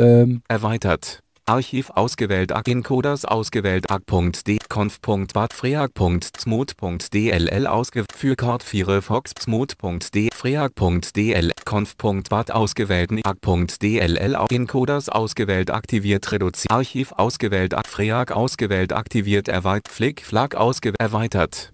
Ähm, 0.00 0.42
Erweitert. 0.48 1.20
Archiv 1.44 1.90
ausgewählt 1.90 2.52
AG 2.52 2.68
Encoders 2.68 3.24
ausgewählt 3.24 3.90
AG.d 3.90 4.58
conf.wat 4.68 5.52
freak.smooth.dll 5.52 7.66
ausgeführt 7.66 8.38
Cord 8.38 8.62
Firefox 8.62 9.32
smooth.d 9.40 10.28
freak.dl 10.32 11.50
conf.wat 11.64 12.52
ausgewählten 12.52 13.20
AG.dll 13.24 14.36
Encoders 14.50 15.08
ausgewählt 15.08 15.72
aktiviert 15.72 16.30
reduziert 16.30 16.70
Archiv 16.70 17.10
ausgewählt 17.12 17.74
AG 17.74 17.88
Freak 17.88 18.30
ausgewählt 18.30 18.92
aktiviert 18.92 19.48
erweitert 19.48 19.92
Flick 19.92 20.24
Flag 20.24 20.54
ausgewählt 20.54 21.00
erweitert 21.00 21.72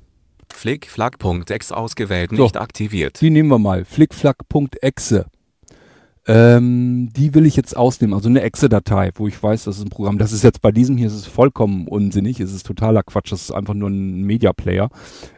Flick 0.50 0.88
Flag.ex 0.88 1.71
ausgewählt 1.71 2.30
So. 2.30 2.45
nicht 2.45 2.56
aktiviert 2.56 3.21
die 3.21 3.28
nehmen 3.28 3.50
wir 3.50 3.59
mal. 3.59 3.85
Flickflack.exe. 3.85 5.26
Ähm, 6.28 7.11
die 7.12 7.35
will 7.35 7.47
ich 7.47 7.54
jetzt 7.54 7.76
ausnehmen. 7.76 8.14
Also 8.14 8.28
eine 8.28 8.42
Exe-Datei, 8.42 9.11
wo 9.14 9.28
ich 9.28 9.40
weiß, 9.40 9.64
das 9.64 9.78
ist 9.78 9.85
ein 9.85 9.90
Programm. 9.90 10.18
Das 10.18 10.33
ist 10.33 10.42
jetzt 10.42 10.61
bei 10.61 10.73
diesem 10.73 10.97
hier, 10.97 11.06
ist 11.06 11.14
es 11.14 11.26
vollkommen 11.26 11.87
unsinnig. 11.87 12.40
Es 12.40 12.52
ist 12.52 12.66
totaler 12.66 13.02
Quatsch. 13.02 13.30
Das 13.30 13.42
ist 13.42 13.52
einfach 13.52 13.75
nur 13.75 13.90
ein 13.90 14.23
Media-Player. 14.23 14.90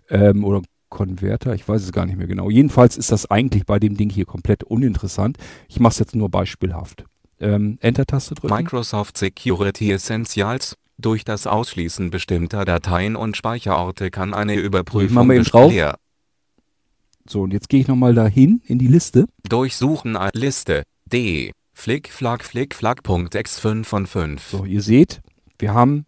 Ähm, 0.09 0.45
oder 0.45 0.62
Konverter, 0.88 1.54
ich 1.54 1.68
weiß 1.68 1.83
es 1.83 1.92
gar 1.92 2.07
nicht 2.07 2.16
mehr 2.16 2.26
genau. 2.26 2.49
Jedenfalls 2.49 2.97
ist 2.97 3.12
das 3.12 3.30
eigentlich 3.30 3.66
bei 3.66 3.78
dem 3.78 3.97
Ding 3.97 4.11
hier 4.11 4.25
komplett 4.25 4.64
uninteressant. 4.64 5.37
Ich 5.68 5.80
mache 5.80 5.92
es 5.92 5.99
jetzt 5.99 6.16
nur 6.16 6.30
beispielhaft. 6.30 7.04
Ähm, 7.40 7.78
Enter-Taste 7.80 8.35
drücken. 8.35 8.54
Microsoft 8.54 9.18
Security 9.18 9.92
Essentials. 9.92 10.76
Durch 11.00 11.25
das 11.25 11.47
Ausschließen 11.47 12.11
bestimmter 12.11 12.64
Dateien 12.64 13.14
und 13.14 13.37
Speicherorte 13.37 14.11
kann 14.11 14.35
eine 14.35 14.57
Überprüfung 14.57 15.14
machen 15.14 15.28
wir 15.28 15.37
eben 15.37 15.45
drauf. 15.45 15.73
So, 17.28 17.42
und 17.42 17.52
jetzt 17.52 17.68
gehe 17.68 17.80
ich 17.80 17.88
nochmal 17.88 18.14
dahin 18.14 18.62
in 18.66 18.78
die 18.78 18.87
Liste. 18.87 19.26
Durchsuchen 19.49 20.16
Liste 20.32 20.82
D 21.04 21.52
Flickflack 21.75 22.42
Flickflack.x5 22.42 23.85
von 23.85 24.06
5. 24.06 24.42
So, 24.49 24.64
ihr 24.64 24.82
seht, 24.82 25.20
wir 25.58 25.75
haben 25.75 26.06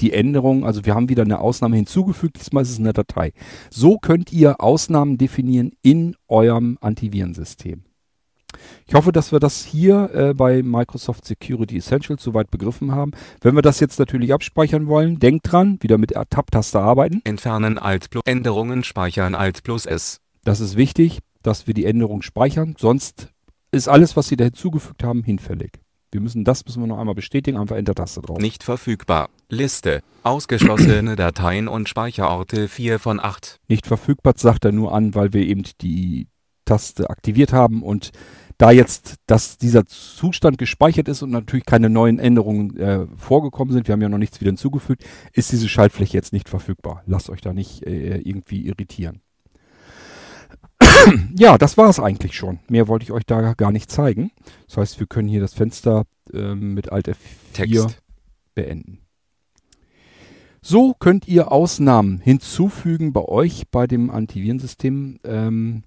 die 0.00 0.12
Änderung, 0.12 0.64
also 0.64 0.84
wir 0.84 0.94
haben 0.94 1.08
wieder 1.08 1.22
eine 1.22 1.38
Ausnahme 1.38 1.76
hinzugefügt, 1.76 2.38
diesmal 2.40 2.62
ist 2.62 2.70
es 2.70 2.78
eine 2.78 2.92
Datei. 2.92 3.32
So 3.70 3.98
könnt 3.98 4.32
ihr 4.32 4.60
Ausnahmen 4.60 5.18
definieren 5.18 5.72
in 5.82 6.16
eurem 6.26 6.78
Antivirensystem. 6.80 7.84
Ich 8.86 8.94
hoffe, 8.94 9.12
dass 9.12 9.32
wir 9.32 9.40
das 9.40 9.64
hier 9.64 10.10
äh, 10.14 10.34
bei 10.34 10.62
Microsoft 10.62 11.24
Security 11.24 11.76
Essentials 11.76 12.22
soweit 12.22 12.50
begriffen 12.50 12.92
haben. 12.92 13.12
Wenn 13.40 13.54
wir 13.54 13.62
das 13.62 13.80
jetzt 13.80 13.98
natürlich 13.98 14.32
abspeichern 14.32 14.86
wollen, 14.86 15.18
denkt 15.18 15.50
dran, 15.50 15.78
wieder 15.80 15.98
mit 15.98 16.10
der 16.10 16.28
Tab-Taste 16.28 16.80
arbeiten. 16.80 17.20
Entfernen 17.24 17.78
Alt 17.78 18.10
plus 18.10 18.22
Änderungen 18.26 18.84
speichern 18.84 19.34
Alt 19.34 19.62
plus 19.62 19.86
S. 19.86 20.20
Das 20.44 20.60
ist 20.60 20.76
wichtig, 20.76 21.20
dass 21.42 21.66
wir 21.66 21.74
die 21.74 21.86
Änderung 21.86 22.22
speichern, 22.22 22.74
sonst 22.78 23.28
ist 23.70 23.88
alles, 23.88 24.16
was 24.16 24.28
Sie 24.28 24.36
da 24.36 24.44
hinzugefügt 24.44 25.02
haben, 25.02 25.22
hinfällig. 25.24 25.80
Wir 26.12 26.20
müssen 26.20 26.44
das 26.44 26.64
müssen 26.64 26.80
wir 26.80 26.86
noch 26.86 26.98
einmal 26.98 27.16
bestätigen, 27.16 27.56
einfach 27.58 27.74
Enter-Taste 27.74 28.22
drauf. 28.22 28.38
Nicht 28.38 28.62
verfügbar. 28.62 29.30
Liste. 29.48 30.00
Ausgeschlossene 30.22 31.16
Dateien 31.16 31.66
und 31.66 31.88
Speicherorte 31.88 32.68
4 32.68 33.00
von 33.00 33.18
8. 33.18 33.58
Nicht 33.66 33.86
verfügbar 33.86 34.34
sagt 34.36 34.64
er 34.64 34.70
nur 34.70 34.94
an, 34.94 35.16
weil 35.16 35.32
wir 35.32 35.44
eben 35.44 35.64
die 35.80 36.28
Taste 36.66 37.10
aktiviert 37.10 37.52
haben 37.52 37.82
und 37.82 38.12
da 38.58 38.70
jetzt 38.70 39.16
dass 39.26 39.58
dieser 39.58 39.86
Zustand 39.86 40.58
gespeichert 40.58 41.08
ist 41.08 41.22
und 41.22 41.30
natürlich 41.30 41.66
keine 41.66 41.90
neuen 41.90 42.20
Änderungen 42.20 42.78
äh, 42.78 43.06
vorgekommen 43.16 43.72
sind, 43.72 43.88
wir 43.88 43.92
haben 43.94 44.02
ja 44.02 44.08
noch 44.08 44.18
nichts 44.18 44.40
wieder 44.40 44.50
hinzugefügt, 44.50 45.04
ist 45.32 45.50
diese 45.50 45.68
Schaltfläche 45.68 46.16
jetzt 46.16 46.32
nicht 46.32 46.48
verfügbar. 46.48 47.02
Lasst 47.06 47.28
euch 47.28 47.40
da 47.40 47.52
nicht 47.52 47.82
äh, 47.84 48.18
irgendwie 48.18 48.64
irritieren. 48.66 49.23
ja, 51.38 51.58
das 51.58 51.76
war 51.76 51.88
es 51.88 52.00
eigentlich 52.00 52.34
schon. 52.34 52.58
Mehr 52.68 52.88
wollte 52.88 53.04
ich 53.04 53.12
euch 53.12 53.26
da 53.26 53.54
gar 53.54 53.72
nicht 53.72 53.90
zeigen. 53.90 54.30
Das 54.66 54.76
heißt, 54.76 55.00
wir 55.00 55.06
können 55.06 55.28
hier 55.28 55.40
das 55.40 55.54
Fenster 55.54 56.04
äh, 56.32 56.54
mit 56.54 56.92
Alt 56.92 57.08
F4 57.08 57.16
Text. 57.52 58.02
beenden. 58.54 59.00
So 60.62 60.94
könnt 60.98 61.28
ihr 61.28 61.52
Ausnahmen 61.52 62.20
hinzufügen 62.20 63.12
bei 63.12 63.22
euch 63.22 63.64
bei 63.70 63.86
dem 63.86 64.10
Antivirensystem. 64.10 65.18
Ähm, 65.24 65.82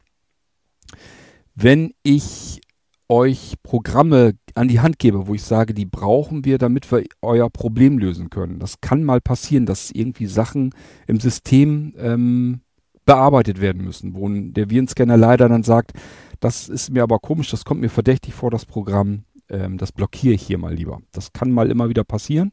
wenn 1.55 1.93
ich 2.03 2.61
euch 3.09 3.55
Programme 3.63 4.35
an 4.53 4.67
die 4.67 4.79
Hand 4.79 4.99
gebe, 4.99 5.27
wo 5.27 5.33
ich 5.33 5.43
sage, 5.43 5.73
die 5.73 5.85
brauchen 5.85 6.45
wir, 6.45 6.57
damit 6.57 6.91
wir 6.91 7.03
euer 7.21 7.49
Problem 7.49 7.97
lösen 7.97 8.29
können. 8.29 8.59
Das 8.59 8.81
kann 8.81 9.03
mal 9.03 9.21
passieren, 9.21 9.65
dass 9.65 9.91
irgendwie 9.91 10.27
Sachen 10.27 10.75
im 11.07 11.19
System 11.19 11.93
ähm, 11.97 12.61
bearbeitet 13.07 13.59
werden 13.61 13.83
müssen, 13.83 14.13
wo 14.13 14.29
der 14.29 14.69
Virenscanner 14.69 15.17
leider 15.17 15.49
dann 15.49 15.63
sagt, 15.63 15.93
das 16.39 16.69
ist 16.69 16.91
mir 16.91 17.01
aber 17.01 17.17
komisch, 17.17 17.49
das 17.49 17.65
kommt 17.65 17.81
mir 17.81 17.89
verdächtig 17.89 18.35
vor, 18.35 18.51
das 18.51 18.65
Programm, 18.65 19.23
ähm, 19.49 19.77
das 19.77 19.91
blockiere 19.91 20.35
ich 20.35 20.43
hier 20.43 20.59
mal 20.59 20.73
lieber. 20.73 20.99
Das 21.13 21.33
kann 21.33 21.49
mal 21.49 21.71
immer 21.71 21.89
wieder 21.89 22.03
passieren. 22.03 22.51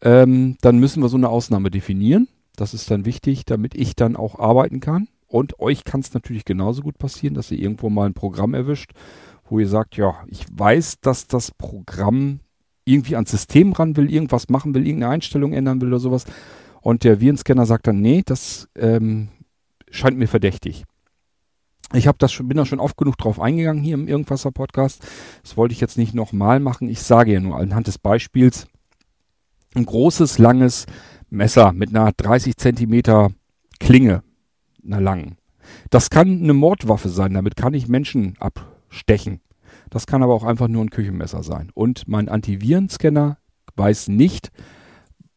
Ähm, 0.00 0.56
dann 0.60 0.78
müssen 0.78 1.02
wir 1.02 1.08
so 1.08 1.16
eine 1.16 1.28
Ausnahme 1.28 1.70
definieren. 1.70 2.28
Das 2.56 2.72
ist 2.72 2.90
dann 2.90 3.04
wichtig, 3.04 3.44
damit 3.44 3.74
ich 3.74 3.96
dann 3.96 4.16
auch 4.16 4.38
arbeiten 4.38 4.80
kann. 4.80 5.08
Und 5.26 5.58
euch 5.58 5.82
kann 5.82 6.00
es 6.00 6.14
natürlich 6.14 6.44
genauso 6.44 6.82
gut 6.82 6.96
passieren, 6.96 7.34
dass 7.34 7.50
ihr 7.50 7.58
irgendwo 7.58 7.90
mal 7.90 8.06
ein 8.06 8.14
Programm 8.14 8.54
erwischt, 8.54 8.92
wo 9.48 9.58
ihr 9.58 9.68
sagt, 9.68 9.96
ja, 9.96 10.14
ich 10.28 10.46
weiß, 10.52 11.00
dass 11.00 11.26
das 11.26 11.50
Programm 11.50 12.38
irgendwie 12.84 13.16
ans 13.16 13.32
System 13.32 13.72
ran 13.72 13.96
will, 13.96 14.12
irgendwas 14.12 14.48
machen 14.48 14.72
will, 14.74 14.86
irgendeine 14.86 15.14
Einstellung 15.14 15.52
ändern 15.52 15.80
will 15.80 15.88
oder 15.88 15.98
sowas. 15.98 16.26
Und 16.80 17.02
der 17.02 17.20
Virenscanner 17.20 17.66
sagt 17.66 17.88
dann, 17.88 18.00
nee, 18.00 18.22
das 18.24 18.68
ähm, 18.76 19.30
scheint 19.94 20.18
mir 20.18 20.28
verdächtig. 20.28 20.84
Ich 21.92 22.06
habe 22.06 22.18
das 22.18 22.32
schon, 22.32 22.48
bin 22.48 22.56
da 22.56 22.66
schon 22.66 22.80
oft 22.80 22.96
genug 22.96 23.16
drauf 23.18 23.38
eingegangen 23.38 23.82
hier 23.82 23.94
im 23.94 24.08
Irgendwasser 24.08 24.50
Podcast. 24.50 25.06
Das 25.42 25.56
wollte 25.56 25.74
ich 25.74 25.80
jetzt 25.80 25.98
nicht 25.98 26.14
nochmal 26.14 26.58
machen. 26.60 26.88
Ich 26.88 27.02
sage 27.02 27.32
ja 27.32 27.40
nur 27.40 27.56
anhand 27.56 27.86
des 27.86 27.98
Beispiels 27.98 28.66
ein 29.74 29.84
großes, 29.84 30.38
langes 30.38 30.86
Messer 31.30 31.72
mit 31.72 31.90
einer 31.90 32.12
30 32.12 32.56
Zentimeter 32.56 33.30
Klinge, 33.80 34.22
einer 34.84 35.00
langen. 35.00 35.36
Das 35.90 36.10
kann 36.10 36.42
eine 36.42 36.54
Mordwaffe 36.54 37.08
sein. 37.08 37.34
Damit 37.34 37.56
kann 37.56 37.74
ich 37.74 37.88
Menschen 37.88 38.36
abstechen. 38.38 39.40
Das 39.90 40.06
kann 40.06 40.22
aber 40.22 40.34
auch 40.34 40.44
einfach 40.44 40.68
nur 40.68 40.84
ein 40.84 40.90
Küchenmesser 40.90 41.42
sein. 41.42 41.70
Und 41.74 42.08
mein 42.08 42.28
Antivirenscanner 42.28 43.38
weiß 43.76 44.08
nicht, 44.08 44.50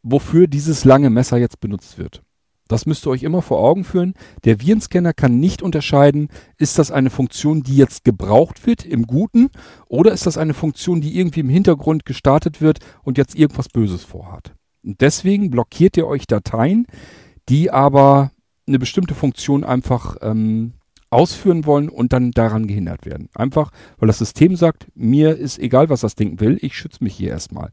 wofür 0.01 0.47
dieses 0.47 0.85
lange 0.85 1.09
Messer 1.09 1.37
jetzt 1.37 1.59
benutzt 1.59 1.97
wird. 1.97 2.23
Das 2.67 2.85
müsst 2.85 3.05
ihr 3.05 3.11
euch 3.11 3.23
immer 3.23 3.41
vor 3.41 3.59
Augen 3.59 3.83
führen. 3.83 4.13
Der 4.45 4.61
Virenscanner 4.61 5.13
kann 5.13 5.39
nicht 5.39 5.61
unterscheiden, 5.61 6.29
ist 6.57 6.79
das 6.79 6.91
eine 6.91 7.09
Funktion, 7.09 7.63
die 7.63 7.77
jetzt 7.77 8.03
gebraucht 8.03 8.65
wird 8.65 8.85
im 8.85 9.07
Guten 9.07 9.49
oder 9.87 10.11
ist 10.11 10.25
das 10.25 10.37
eine 10.37 10.53
Funktion, 10.53 11.01
die 11.01 11.17
irgendwie 11.17 11.41
im 11.41 11.49
Hintergrund 11.49 12.05
gestartet 12.05 12.61
wird 12.61 12.79
und 13.03 13.17
jetzt 13.17 13.35
irgendwas 13.35 13.69
Böses 13.69 14.03
vorhat. 14.03 14.53
Und 14.83 15.01
deswegen 15.01 15.49
blockiert 15.49 15.97
ihr 15.97 16.07
euch 16.07 16.27
Dateien, 16.27 16.87
die 17.49 17.71
aber 17.71 18.31
eine 18.67 18.79
bestimmte 18.79 19.15
Funktion 19.15 19.63
einfach 19.63 20.17
ähm, 20.21 20.73
ausführen 21.09 21.65
wollen 21.65 21.89
und 21.89 22.13
dann 22.13 22.31
daran 22.31 22.67
gehindert 22.67 23.05
werden. 23.05 23.29
Einfach, 23.33 23.71
weil 23.97 24.07
das 24.07 24.17
System 24.17 24.55
sagt, 24.55 24.87
mir 24.95 25.37
ist 25.37 25.59
egal, 25.59 25.89
was 25.89 26.01
das 26.01 26.15
Ding 26.15 26.39
will, 26.39 26.57
ich 26.61 26.75
schütze 26.75 27.03
mich 27.03 27.15
hier 27.15 27.29
erstmal. 27.29 27.71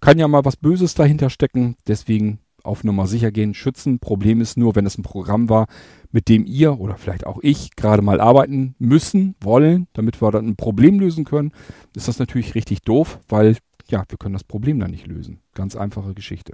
Kann 0.00 0.18
ja 0.18 0.28
mal 0.28 0.44
was 0.44 0.56
Böses 0.56 0.94
dahinter 0.94 1.30
stecken, 1.30 1.76
deswegen 1.86 2.40
auf 2.68 2.84
Nummer 2.84 3.06
sicher 3.06 3.32
gehen, 3.32 3.54
schützen. 3.54 3.98
Problem 3.98 4.40
ist 4.40 4.56
nur, 4.56 4.76
wenn 4.76 4.86
es 4.86 4.98
ein 4.98 5.02
Programm 5.02 5.48
war, 5.48 5.66
mit 6.12 6.28
dem 6.28 6.46
ihr 6.46 6.78
oder 6.78 6.96
vielleicht 6.96 7.26
auch 7.26 7.38
ich 7.42 7.74
gerade 7.76 8.02
mal 8.02 8.20
arbeiten 8.20 8.74
müssen, 8.78 9.34
wollen, 9.40 9.88
damit 9.92 10.22
wir 10.22 10.30
dann 10.30 10.46
ein 10.46 10.56
Problem 10.56 11.00
lösen 11.00 11.24
können, 11.24 11.52
ist 11.96 12.08
das 12.08 12.18
natürlich 12.18 12.54
richtig 12.54 12.82
doof, 12.82 13.18
weil 13.28 13.56
ja, 13.90 14.04
wir 14.08 14.18
können 14.18 14.34
das 14.34 14.44
Problem 14.44 14.78
dann 14.78 14.90
nicht 14.90 15.06
lösen. 15.06 15.40
Ganz 15.54 15.74
einfache 15.74 16.14
Geschichte. 16.14 16.52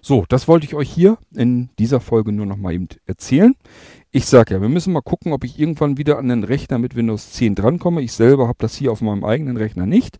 So, 0.00 0.24
das 0.28 0.48
wollte 0.48 0.66
ich 0.66 0.74
euch 0.74 0.90
hier 0.90 1.18
in 1.34 1.70
dieser 1.78 2.00
Folge 2.00 2.32
nur 2.32 2.46
noch 2.46 2.56
mal 2.56 2.72
eben 2.72 2.88
erzählen. 3.06 3.54
Ich 4.10 4.26
sage 4.26 4.54
ja, 4.54 4.60
wir 4.60 4.68
müssen 4.68 4.92
mal 4.92 5.02
gucken, 5.02 5.32
ob 5.32 5.44
ich 5.44 5.58
irgendwann 5.58 5.96
wieder 5.96 6.18
an 6.18 6.28
den 6.28 6.44
Rechner 6.44 6.78
mit 6.78 6.96
Windows 6.96 7.32
10 7.32 7.54
drankomme. 7.54 8.02
Ich 8.02 8.12
selber 8.12 8.48
habe 8.48 8.58
das 8.58 8.74
hier 8.74 8.92
auf 8.92 9.00
meinem 9.00 9.24
eigenen 9.24 9.56
Rechner 9.56 9.86
nicht. 9.86 10.18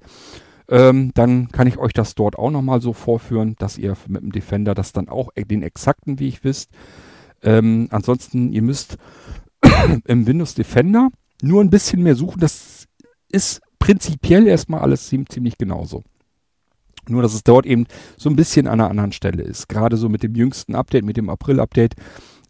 Ähm, 0.70 1.10
dann 1.14 1.48
kann 1.48 1.66
ich 1.66 1.78
euch 1.78 1.92
das 1.92 2.14
dort 2.14 2.38
auch 2.38 2.50
nochmal 2.50 2.80
so 2.80 2.92
vorführen, 2.92 3.56
dass 3.58 3.76
ihr 3.76 3.96
mit 4.06 4.22
dem 4.22 4.32
Defender 4.32 4.74
das 4.74 4.92
dann 4.92 5.08
auch 5.08 5.30
den 5.36 5.62
exakten 5.62 6.20
Weg 6.20 6.44
wisst. 6.44 6.70
Ähm, 7.42 7.88
ansonsten, 7.90 8.52
ihr 8.52 8.62
müsst 8.62 8.96
im 10.06 10.26
Windows 10.26 10.54
Defender 10.54 11.10
nur 11.42 11.60
ein 11.60 11.70
bisschen 11.70 12.02
mehr 12.02 12.14
suchen. 12.14 12.40
Das 12.40 12.86
ist 13.32 13.60
prinzipiell 13.80 14.46
erstmal 14.46 14.80
alles 14.80 15.08
ziemlich 15.08 15.58
genauso. 15.58 16.04
Nur, 17.08 17.22
dass 17.22 17.34
es 17.34 17.42
dort 17.42 17.66
eben 17.66 17.86
so 18.16 18.30
ein 18.30 18.36
bisschen 18.36 18.68
an 18.68 18.80
einer 18.80 18.90
anderen 18.90 19.12
Stelle 19.12 19.42
ist. 19.42 19.68
Gerade 19.68 19.96
so 19.96 20.08
mit 20.08 20.22
dem 20.22 20.36
jüngsten 20.36 20.76
Update, 20.76 21.04
mit 21.04 21.16
dem 21.16 21.30
April-Update, 21.30 21.94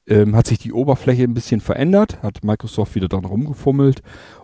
ähm, 0.07 0.37
hat 0.37 0.47
sich 0.47 0.59
die 0.59 0.73
Oberfläche 0.73 1.23
ein 1.23 1.35
bisschen 1.35 1.61
verändert, 1.61 2.23
hat 2.23 2.45
Microsoft 2.45 2.95
wieder 2.97 3.09
dran 3.09 3.25
rumgefummelt 3.25 4.03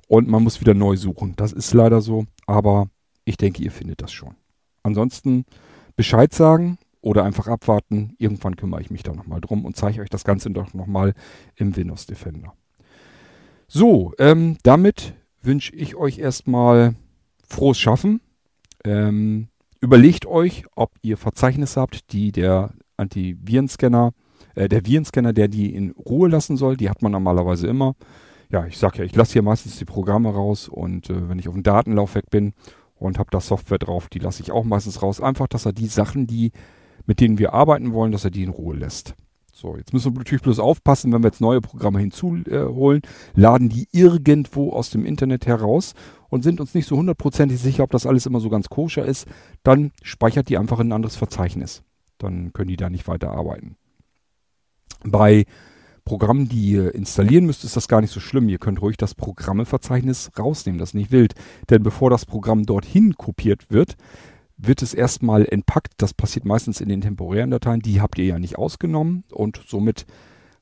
und 0.09 0.29
man 0.29 0.43
muss 0.43 0.61
wieder 0.61 0.75
neu 0.75 0.97
suchen. 0.97 1.35
Das 1.37 1.53
ist 1.53 1.75
leider 1.75 2.01
so, 2.01 2.25
aber 2.47 2.89
ich 3.27 3.37
denke, 3.37 3.63
ihr 3.63 3.73
findet 3.73 4.01
das 4.01 4.13
schon. 4.13 4.37
Ansonsten 4.83 5.45
Bescheid 5.97 6.33
sagen 6.33 6.79
oder 7.03 7.25
einfach 7.25 7.49
abwarten. 7.49 8.15
Irgendwann 8.19 8.57
kümmere 8.57 8.81
ich 8.81 8.91
mich 8.91 9.03
da 9.03 9.13
nochmal 9.13 9.41
drum 9.41 9.65
und 9.65 9.77
zeige 9.77 10.01
euch 10.01 10.09
das 10.09 10.25
Ganze 10.25 10.51
doch 10.51 10.73
nochmal 10.73 11.13
im 11.57 11.77
Windows 11.77 12.07
Defender. 12.07 12.55
So, 13.69 14.15
ähm, 14.19 14.57
damit 14.63 15.15
wünsche 15.43 15.75
ich 15.75 15.97
euch 15.97 16.19
erstmal 16.19 16.95
frohes 17.49 17.79
Schaffen. 17.79 18.21
Ähm, 18.85 19.49
überlegt 19.81 20.25
euch, 20.27 20.65
ob 20.77 20.93
ihr 21.03 21.17
Verzeichnisse 21.17 21.81
habt, 21.81 22.13
die 22.13 22.31
der 22.31 22.75
Antivirenscanner, 22.97 24.13
äh, 24.55 24.69
der 24.69 24.87
Virenscanner, 24.87 25.33
der 25.33 25.49
die 25.49 25.75
in 25.75 25.91
Ruhe 25.93 26.29
lassen 26.29 26.57
soll, 26.57 26.77
die 26.77 26.89
hat 26.89 27.03
man 27.03 27.11
normalerweise 27.11 27.67
immer. 27.67 27.97
Ja, 28.51 28.67
ich 28.67 28.79
sag 28.79 28.99
ja, 28.99 29.05
ich 29.05 29.17
lasse 29.17 29.33
hier 29.33 29.43
meistens 29.43 29.77
die 29.79 29.85
Programme 29.85 30.33
raus 30.33 30.69
und 30.69 31.11
äh, 31.11 31.29
wenn 31.29 31.41
ich 31.41 31.49
auf 31.49 31.55
dem 31.55 31.65
Datenlaufwerk 31.65 32.31
bin 32.31 32.53
und 32.99 33.19
habe 33.19 33.31
da 33.31 33.41
Software 33.41 33.79
drauf, 33.79 34.09
die 34.09 34.19
lasse 34.19 34.43
ich 34.43 34.53
auch 34.53 34.65
meistens 34.65 35.03
raus. 35.03 35.21
Einfach, 35.21 35.49
dass 35.49 35.67
er 35.67 35.73
die 35.73 35.87
Sachen, 35.87 36.27
die, 36.27 36.53
mit 37.07 37.21
denen 37.21 37.39
wir 37.39 37.53
arbeiten 37.53 37.93
wollen, 37.93 38.13
dass 38.13 38.25
er 38.25 38.31
die 38.31 38.43
in 38.43 38.51
Ruhe 38.51 38.77
lässt. 38.77 39.15
So, 39.53 39.75
jetzt 39.77 39.95
müssen 39.95 40.13
wir 40.13 40.19
natürlich 40.19 40.43
bloß 40.43 40.59
aufpassen, 40.59 41.13
wenn 41.13 41.23
wir 41.23 41.29
jetzt 41.29 41.41
neue 41.41 41.63
Programme 41.63 41.99
hinzuholen, 41.99 43.01
laden 43.35 43.71
die 43.71 43.89
irgendwo 43.91 44.73
aus 44.73 44.91
dem 44.91 45.07
Internet 45.07 45.47
heraus 45.47 45.95
und 46.29 46.43
sind 46.43 46.61
uns 46.61 46.75
nicht 46.75 46.87
so 46.87 46.99
hundertprozentig 46.99 47.59
sicher, 47.59 47.83
ob 47.85 47.91
das 47.91 48.05
alles 48.05 48.27
immer 48.27 48.41
so 48.41 48.51
ganz 48.51 48.69
koscher 48.69 49.07
ist, 49.07 49.27
dann 49.63 49.93
speichert 50.03 50.51
die 50.51 50.59
einfach 50.59 50.79
in 50.81 50.89
ein 50.89 50.93
anderes 50.93 51.17
Verzeichnis. 51.17 51.83
Dann 52.19 52.53
können 52.53 52.69
die 52.69 52.77
da 52.77 52.91
nicht 52.91 53.09
weiter 53.09 53.31
arbeiten. 53.31 53.77
Bei 55.05 55.47
Programm, 56.07 56.49
die 56.49 56.71
ihr 56.71 56.95
installieren 56.95 57.45
müsst, 57.45 57.65
ist 57.65 57.77
das 57.77 57.89
gar 57.89 58.01
nicht 58.01 58.13
so 58.13 58.21
schlimm. 58.21 58.49
Ihr 58.49 58.59
könnt 58.59 58.81
ruhig 58.81 58.97
das 58.97 59.15
Programmeverzeichnis 59.15 60.31
rausnehmen, 60.39 60.79
das 60.79 60.91
ist 60.91 60.95
nicht 60.95 61.11
wild. 61.11 61.35
Denn 61.69 61.83
bevor 61.83 62.09
das 62.09 62.25
Programm 62.25 62.65
dorthin 62.65 63.17
kopiert 63.17 63.71
wird, 63.71 63.97
wird 64.57 64.83
es 64.83 64.95
erstmal 64.95 65.45
entpackt. 65.45 65.95
Das 65.99 66.15
passiert 66.15 66.47
meistens 66.47 66.81
in 66.81 66.89
den 66.89 67.01
temporären 67.03 67.51
Dateien. 67.51 67.81
Die 67.81 68.01
habt 68.01 68.19
ihr 68.19 68.25
ja 68.25 68.39
nicht 68.39 68.57
ausgenommen 68.57 69.25
und 69.33 69.61
somit 69.67 70.07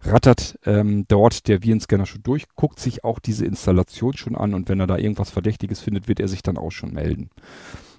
rattert 0.01 0.59
ähm, 0.65 1.05
dort 1.09 1.47
der 1.47 1.63
Virenscanner 1.63 2.07
schon 2.07 2.23
durch, 2.23 2.45
guckt 2.57 2.81
sich 2.81 3.05
auch 3.05 3.19
diese 3.19 3.47
Installation 3.47 4.17
schon 4.17 4.37
an 4.37 4.55
und 4.55 4.69
wenn 4.69 4.81
er 4.81 4.87
da 4.87 4.99
irgendwas 4.99 5.31
Verdächtiges 5.31 5.81
findet, 5.81 6.09
wird 6.09 6.21
er 6.21 6.29
sich 6.29 6.43
dann 6.43 6.59
auch 6.59 6.73
schon 6.73 6.93
melden. 6.93 7.31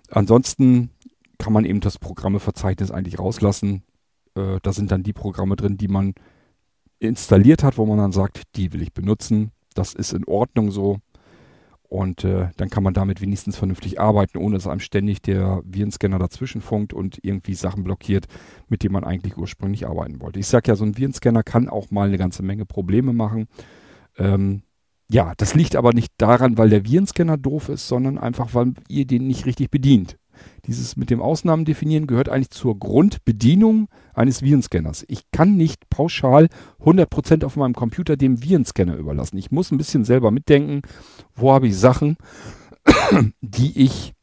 Ansonsten 0.09 0.89
kann 1.37 1.53
man 1.53 1.65
eben 1.65 1.79
das 1.79 1.97
Programmeverzeichnis 1.97 2.91
eigentlich 2.91 3.19
rauslassen. 3.19 3.83
Äh, 4.35 4.57
da 4.61 4.73
sind 4.73 4.91
dann 4.91 5.03
die 5.03 5.13
Programme 5.13 5.55
drin, 5.55 5.77
die 5.77 5.87
man 5.87 6.13
installiert 6.99 7.63
hat, 7.63 7.77
wo 7.77 7.85
man 7.85 7.97
dann 7.97 8.11
sagt, 8.11 8.43
die 8.55 8.73
will 8.73 8.81
ich 8.81 8.93
benutzen. 8.93 9.51
Das 9.73 9.93
ist 9.93 10.13
in 10.13 10.25
Ordnung 10.25 10.71
so. 10.71 10.99
Und 11.87 12.23
äh, 12.23 12.49
dann 12.57 12.69
kann 12.69 12.83
man 12.83 12.93
damit 12.93 13.21
wenigstens 13.21 13.57
vernünftig 13.57 13.99
arbeiten, 13.99 14.37
ohne 14.37 14.55
dass 14.55 14.67
einem 14.67 14.79
ständig 14.79 15.21
der 15.21 15.61
Virenscanner 15.65 16.17
dazwischen 16.19 16.61
funkt 16.61 16.93
und 16.93 17.19
irgendwie 17.21 17.53
Sachen 17.53 17.83
blockiert, 17.83 18.25
mit 18.67 18.83
denen 18.83 18.93
man 18.93 19.03
eigentlich 19.03 19.37
ursprünglich 19.37 19.87
arbeiten 19.87 20.19
wollte. 20.19 20.39
Ich 20.39 20.47
sage 20.47 20.71
ja, 20.71 20.75
so 20.75 20.83
ein 20.83 20.97
Virenscanner 20.97 21.43
kann 21.43 21.69
auch 21.69 21.91
mal 21.91 22.07
eine 22.07 22.17
ganze 22.17 22.43
Menge 22.43 22.65
Probleme 22.65 23.13
machen. 23.13 23.47
Ähm, 24.17 24.63
ja, 25.09 25.33
das 25.37 25.53
liegt 25.53 25.75
aber 25.75 25.93
nicht 25.93 26.11
daran, 26.17 26.57
weil 26.57 26.69
der 26.69 26.85
Virenscanner 26.85 27.37
doof 27.37 27.69
ist, 27.69 27.87
sondern 27.87 28.17
einfach, 28.17 28.53
weil 28.55 28.73
ihr 28.89 29.05
den 29.05 29.27
nicht 29.27 29.45
richtig 29.45 29.69
bedient. 29.69 30.17
Dieses 30.65 30.95
mit 30.95 31.09
dem 31.09 31.21
Ausnahmen 31.21 31.65
definieren 31.65 32.07
gehört 32.07 32.29
eigentlich 32.29 32.49
zur 32.49 32.77
Grundbedienung 32.79 33.87
eines 34.13 34.41
Virenscanners. 34.41 35.05
Ich 35.07 35.31
kann 35.31 35.55
nicht 35.57 35.89
pauschal 35.89 36.47
100% 36.81 37.45
auf 37.45 37.55
meinem 37.55 37.73
Computer 37.73 38.17
dem 38.17 38.43
Virenscanner 38.43 38.95
überlassen. 38.95 39.37
Ich 39.37 39.51
muss 39.51 39.71
ein 39.71 39.77
bisschen 39.77 40.05
selber 40.05 40.31
mitdenken, 40.31 40.81
wo 41.35 41.51
habe 41.51 41.67
ich 41.67 41.77
Sachen, 41.77 42.17
die 43.41 43.83
ich 43.83 44.13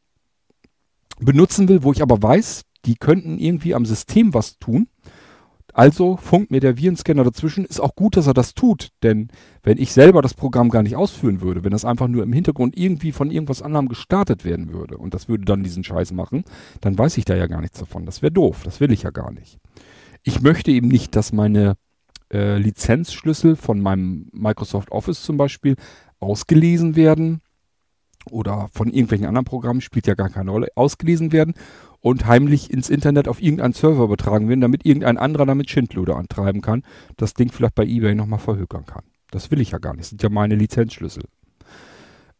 benutzen 1.21 1.69
will, 1.69 1.83
wo 1.83 1.93
ich 1.93 2.03
aber 2.03 2.23
weiß, 2.23 2.63
die 2.85 2.97
könnten 2.97 3.39
irgendwie 3.39 3.75
am 3.75 3.87
System 3.87 4.35
was 4.35 4.59
tun. 4.59 4.89
Also 5.73 6.19
funkt 6.19 6.51
mir 6.51 6.61
der 6.61 6.77
Virenscanner 6.77 7.25
dazwischen. 7.25 7.65
Ist 7.65 7.81
auch 7.81 7.97
gut, 7.97 8.17
dass 8.17 8.27
er 8.27 8.35
das 8.35 8.55
tut, 8.55 8.91
denn 9.03 9.29
wenn 9.63 9.79
ich 9.79 9.93
selber 9.93 10.21
das 10.21 10.35
Programm 10.35 10.69
gar 10.69 10.83
nicht 10.83 10.97
ausführen 10.97 11.41
würde, 11.41 11.65
wenn 11.65 11.71
das 11.71 11.87
einfach 11.87 12.09
nur 12.09 12.23
im 12.23 12.33
Hintergrund 12.33 12.77
irgendwie 12.77 13.13
von 13.13 13.31
irgendwas 13.31 13.63
anderem 13.63 13.89
gestartet 13.89 14.45
werden 14.45 14.73
würde 14.73 14.99
und 14.99 15.15
das 15.15 15.29
würde 15.29 15.45
dann 15.45 15.65
diesen 15.65 15.83
Scheiß 15.83 16.13
machen, 16.13 16.45
dann 16.83 16.99
weiß 16.99 17.17
ich 17.17 17.25
da 17.25 17.35
ja 17.35 17.47
gar 17.47 17.63
nichts 17.63 17.79
davon. 17.79 18.05
Das 18.05 18.21
wäre 18.21 18.33
doof, 18.33 18.63
das 18.65 18.81
will 18.81 18.93
ich 18.93 19.03
ja 19.03 19.11
gar 19.11 19.33
nicht. 19.33 19.59
Ich 20.23 20.43
möchte 20.43 20.71
eben 20.71 20.89
nicht, 20.89 21.17
dass 21.17 21.33
meine 21.33 21.77
äh, 22.31 22.59
Lizenzschlüssel 22.59 23.57
von 23.57 23.81
meinem 23.81 24.29
Microsoft 24.33 24.93
Office 24.93 25.23
zum 25.23 25.39
Beispiel 25.39 25.77
ausgelesen 26.21 26.97
werden 26.97 27.41
oder 28.31 28.69
von 28.73 28.89
irgendwelchen 28.89 29.27
anderen 29.27 29.47
Programmen, 29.47 29.81
spielt 29.81 30.07
ja 30.07 30.15
gar 30.15 30.29
keine 30.29 30.51
Rolle, 30.51 30.69
ausgelesen 30.77 31.33
werden 31.33 31.55
und 32.03 32.27
heimlich 32.27 32.71
ins 32.71 32.91
Internet 32.91 33.29
auf 33.29 33.41
irgendeinen 33.41 33.73
Server 33.73 34.05
übertragen 34.05 34.49
werden, 34.49 34.61
damit 34.61 34.85
irgendein 34.85 35.17
anderer 35.17 35.47
damit 35.47 35.71
Schindluder 35.71 36.17
antreiben 36.17 36.61
kann, 36.61 36.83
das 37.17 37.35
Ding 37.35 37.51
vielleicht 37.51 37.77
bei 37.77 37.85
eBay 37.85 38.15
nochmal 38.15 38.41
verhökern 38.41 38.85
kann. 38.85 39.05
Das 39.31 39.51
will 39.51 39.61
ich 39.61 39.71
ja 39.71 39.79
gar 39.79 39.93
nicht. 39.93 40.03
Das 40.03 40.11
sind 40.11 40.23
ja 40.23 40.29
meine 40.29 40.57
Lizenzschlüssel. 40.57 41.25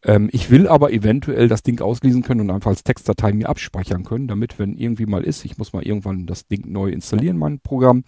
Ähm, 0.03 0.29
ich 0.33 0.51
will 0.51 0.67
aber 0.67 0.91
eventuell 0.91 1.47
das 1.47 1.63
Ding 1.63 1.79
auslesen 1.81 2.23
können 2.23 2.41
und 2.41 2.51
einfach 2.51 2.71
als 2.71 2.83
Textdatei 2.83 3.31
mir 3.31 3.49
abspeichern 3.49 4.03
können, 4.03 4.27
damit, 4.27 4.59
wenn 4.59 4.77
irgendwie 4.77 5.05
mal 5.05 5.23
ist, 5.23 5.45
ich 5.45 5.57
muss 5.57 5.71
mal 5.71 5.83
irgendwann 5.83 6.25
das 6.25 6.45
Ding 6.47 6.71
neu 6.71 6.89
installieren, 6.89 7.37
mein 7.37 7.59
Programm, 7.61 8.03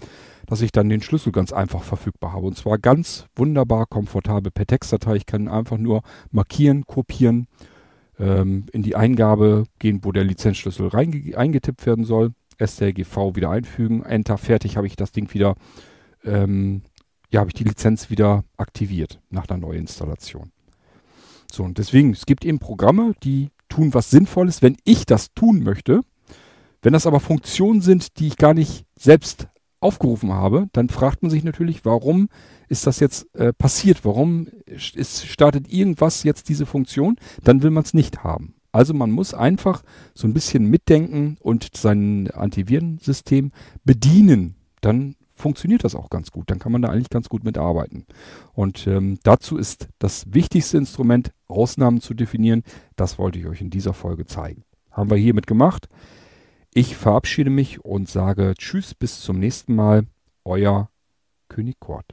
dass 0.46 0.62
ich 0.62 0.74
dann 0.74 0.90
den 0.90 1.02
Schlüssel 1.02 1.32
ganz 1.32 1.54
einfach 1.54 1.84
verfügbar 1.84 2.34
habe. 2.34 2.48
Und 2.48 2.58
zwar 2.58 2.78
ganz 2.78 3.28
wunderbar 3.36 3.86
komfortabel 3.86 4.52
per 4.52 4.68
Textdatei. 4.68 5.16
Ich 5.16 5.26
kann 5.26 5.48
einfach 5.48 5.78
nur 5.78 6.02
markieren, 6.32 6.86
kopieren 6.86 7.48
ähm, 8.20 8.66
in 8.72 8.84
die 8.84 8.96
Eingabe 8.96 9.66
gehen, 9.80 10.00
wo 10.04 10.12
der 10.12 10.24
Lizenzschlüssel 10.24 10.90
eingetippt 10.94 11.86
werden 11.86 12.06
soll, 12.06 12.32
STRGV 12.60 13.36
wieder 13.36 13.50
einfügen, 13.50 14.04
Enter, 14.04 14.38
fertig, 14.38 14.78
habe 14.78 14.88
ich 14.88 14.96
das 14.96 15.12
Ding 15.12 15.34
wieder, 15.34 15.56
ähm, 16.24 16.84
ja, 17.30 17.42
habe 17.42 17.50
ich 17.50 17.56
die 17.56 17.66
Lizenz 17.66 18.10
wieder 18.10 18.44
aktiviert 18.58 19.20
nach 19.30 19.48
der 19.48 19.58
Neuinstallation. 19.58 20.52
So, 21.52 21.64
und 21.64 21.78
deswegen, 21.78 22.12
es 22.12 22.26
gibt 22.26 22.46
eben 22.46 22.60
Programme, 22.60 23.14
die 23.24 23.50
tun 23.70 23.94
was 23.94 24.10
Sinnvolles, 24.10 24.62
wenn 24.62 24.78
ich 24.84 25.06
das 25.06 25.34
tun 25.34 25.64
möchte. 25.64 26.02
Wenn 26.82 26.94
das 26.94 27.08
aber 27.08 27.20
Funktionen 27.20 27.82
sind, 27.82 28.20
die 28.20 28.28
ich 28.28 28.38
gar 28.38 28.54
nicht 28.54 28.86
selbst 28.98 29.48
aufgerufen 29.80 30.34
habe, 30.34 30.68
dann 30.74 30.90
fragt 30.90 31.22
man 31.22 31.30
sich 31.30 31.44
natürlich, 31.44 31.86
warum 31.86 32.30
ist 32.68 32.88
das 32.88 33.00
jetzt 33.00 33.34
äh, 33.36 33.54
passiert? 33.54 34.04
Warum 34.04 34.48
ist, 34.66 35.28
startet 35.28 35.72
irgendwas 35.72 36.24
jetzt 36.24 36.50
diese 36.50 36.66
Funktion? 36.66 37.18
Dann 37.44 37.62
will 37.62 37.72
man 37.72 37.84
es 37.84 37.94
nicht 37.94 38.24
haben. 38.24 38.56
Also 38.72 38.94
man 38.94 39.12
muss 39.12 39.34
einfach 39.34 39.84
so 40.14 40.28
ein 40.28 40.34
bisschen 40.34 40.66
mitdenken 40.70 41.38
und 41.40 41.70
sein 41.78 42.30
Antivirensystem 42.32 43.52
bedienen. 43.86 44.56
Dann 44.82 45.16
funktioniert 45.34 45.84
das 45.84 45.96
auch 45.96 46.10
ganz 46.10 46.32
gut. 46.32 46.50
Dann 46.50 46.60
kann 46.60 46.72
man 46.72 46.82
da 46.82 46.90
eigentlich 46.90 47.10
ganz 47.10 47.30
gut 47.30 47.44
mitarbeiten. 47.44 48.06
Und 48.54 48.88
ähm, 48.88 49.20
dazu 49.24 49.58
ist 49.58 49.88
das 50.00 50.34
wichtigste 50.34 50.78
Instrument, 50.78 51.32
Ausnahmen 51.48 52.02
zu 52.02 52.14
definieren. 52.14 52.64
Das 52.96 53.18
wollte 53.18 53.40
ich 53.40 53.46
euch 53.46 53.62
in 53.62 53.70
dieser 53.70 53.94
Folge 53.94 54.26
zeigen. 54.26 54.64
Haben 54.92 55.10
wir 55.10 55.18
hiermit 55.18 55.48
gemacht. 55.48 55.88
Ich 56.78 56.98
verabschiede 56.98 57.50
mich 57.50 57.86
und 57.86 58.10
sage 58.10 58.54
Tschüss, 58.58 58.94
bis 58.94 59.22
zum 59.22 59.40
nächsten 59.40 59.76
Mal. 59.76 60.08
Euer 60.44 60.90
König 61.48 61.80
Kort. 61.80 62.06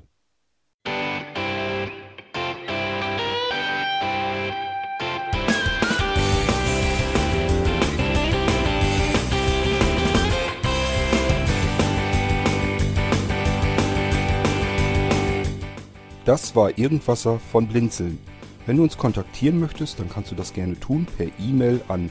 Das 16.25 16.55
war 16.55 16.79
Irgendwasser 16.79 17.41
von 17.41 17.67
Blinzeln. 17.67 18.21
Wenn 18.67 18.77
du 18.77 18.85
uns 18.85 18.97
kontaktieren 18.97 19.59
möchtest, 19.59 19.99
dann 19.99 20.09
kannst 20.09 20.31
du 20.31 20.37
das 20.37 20.53
gerne 20.53 20.79
tun 20.79 21.09
per 21.17 21.27
E-Mail 21.41 21.81
an 21.89 22.11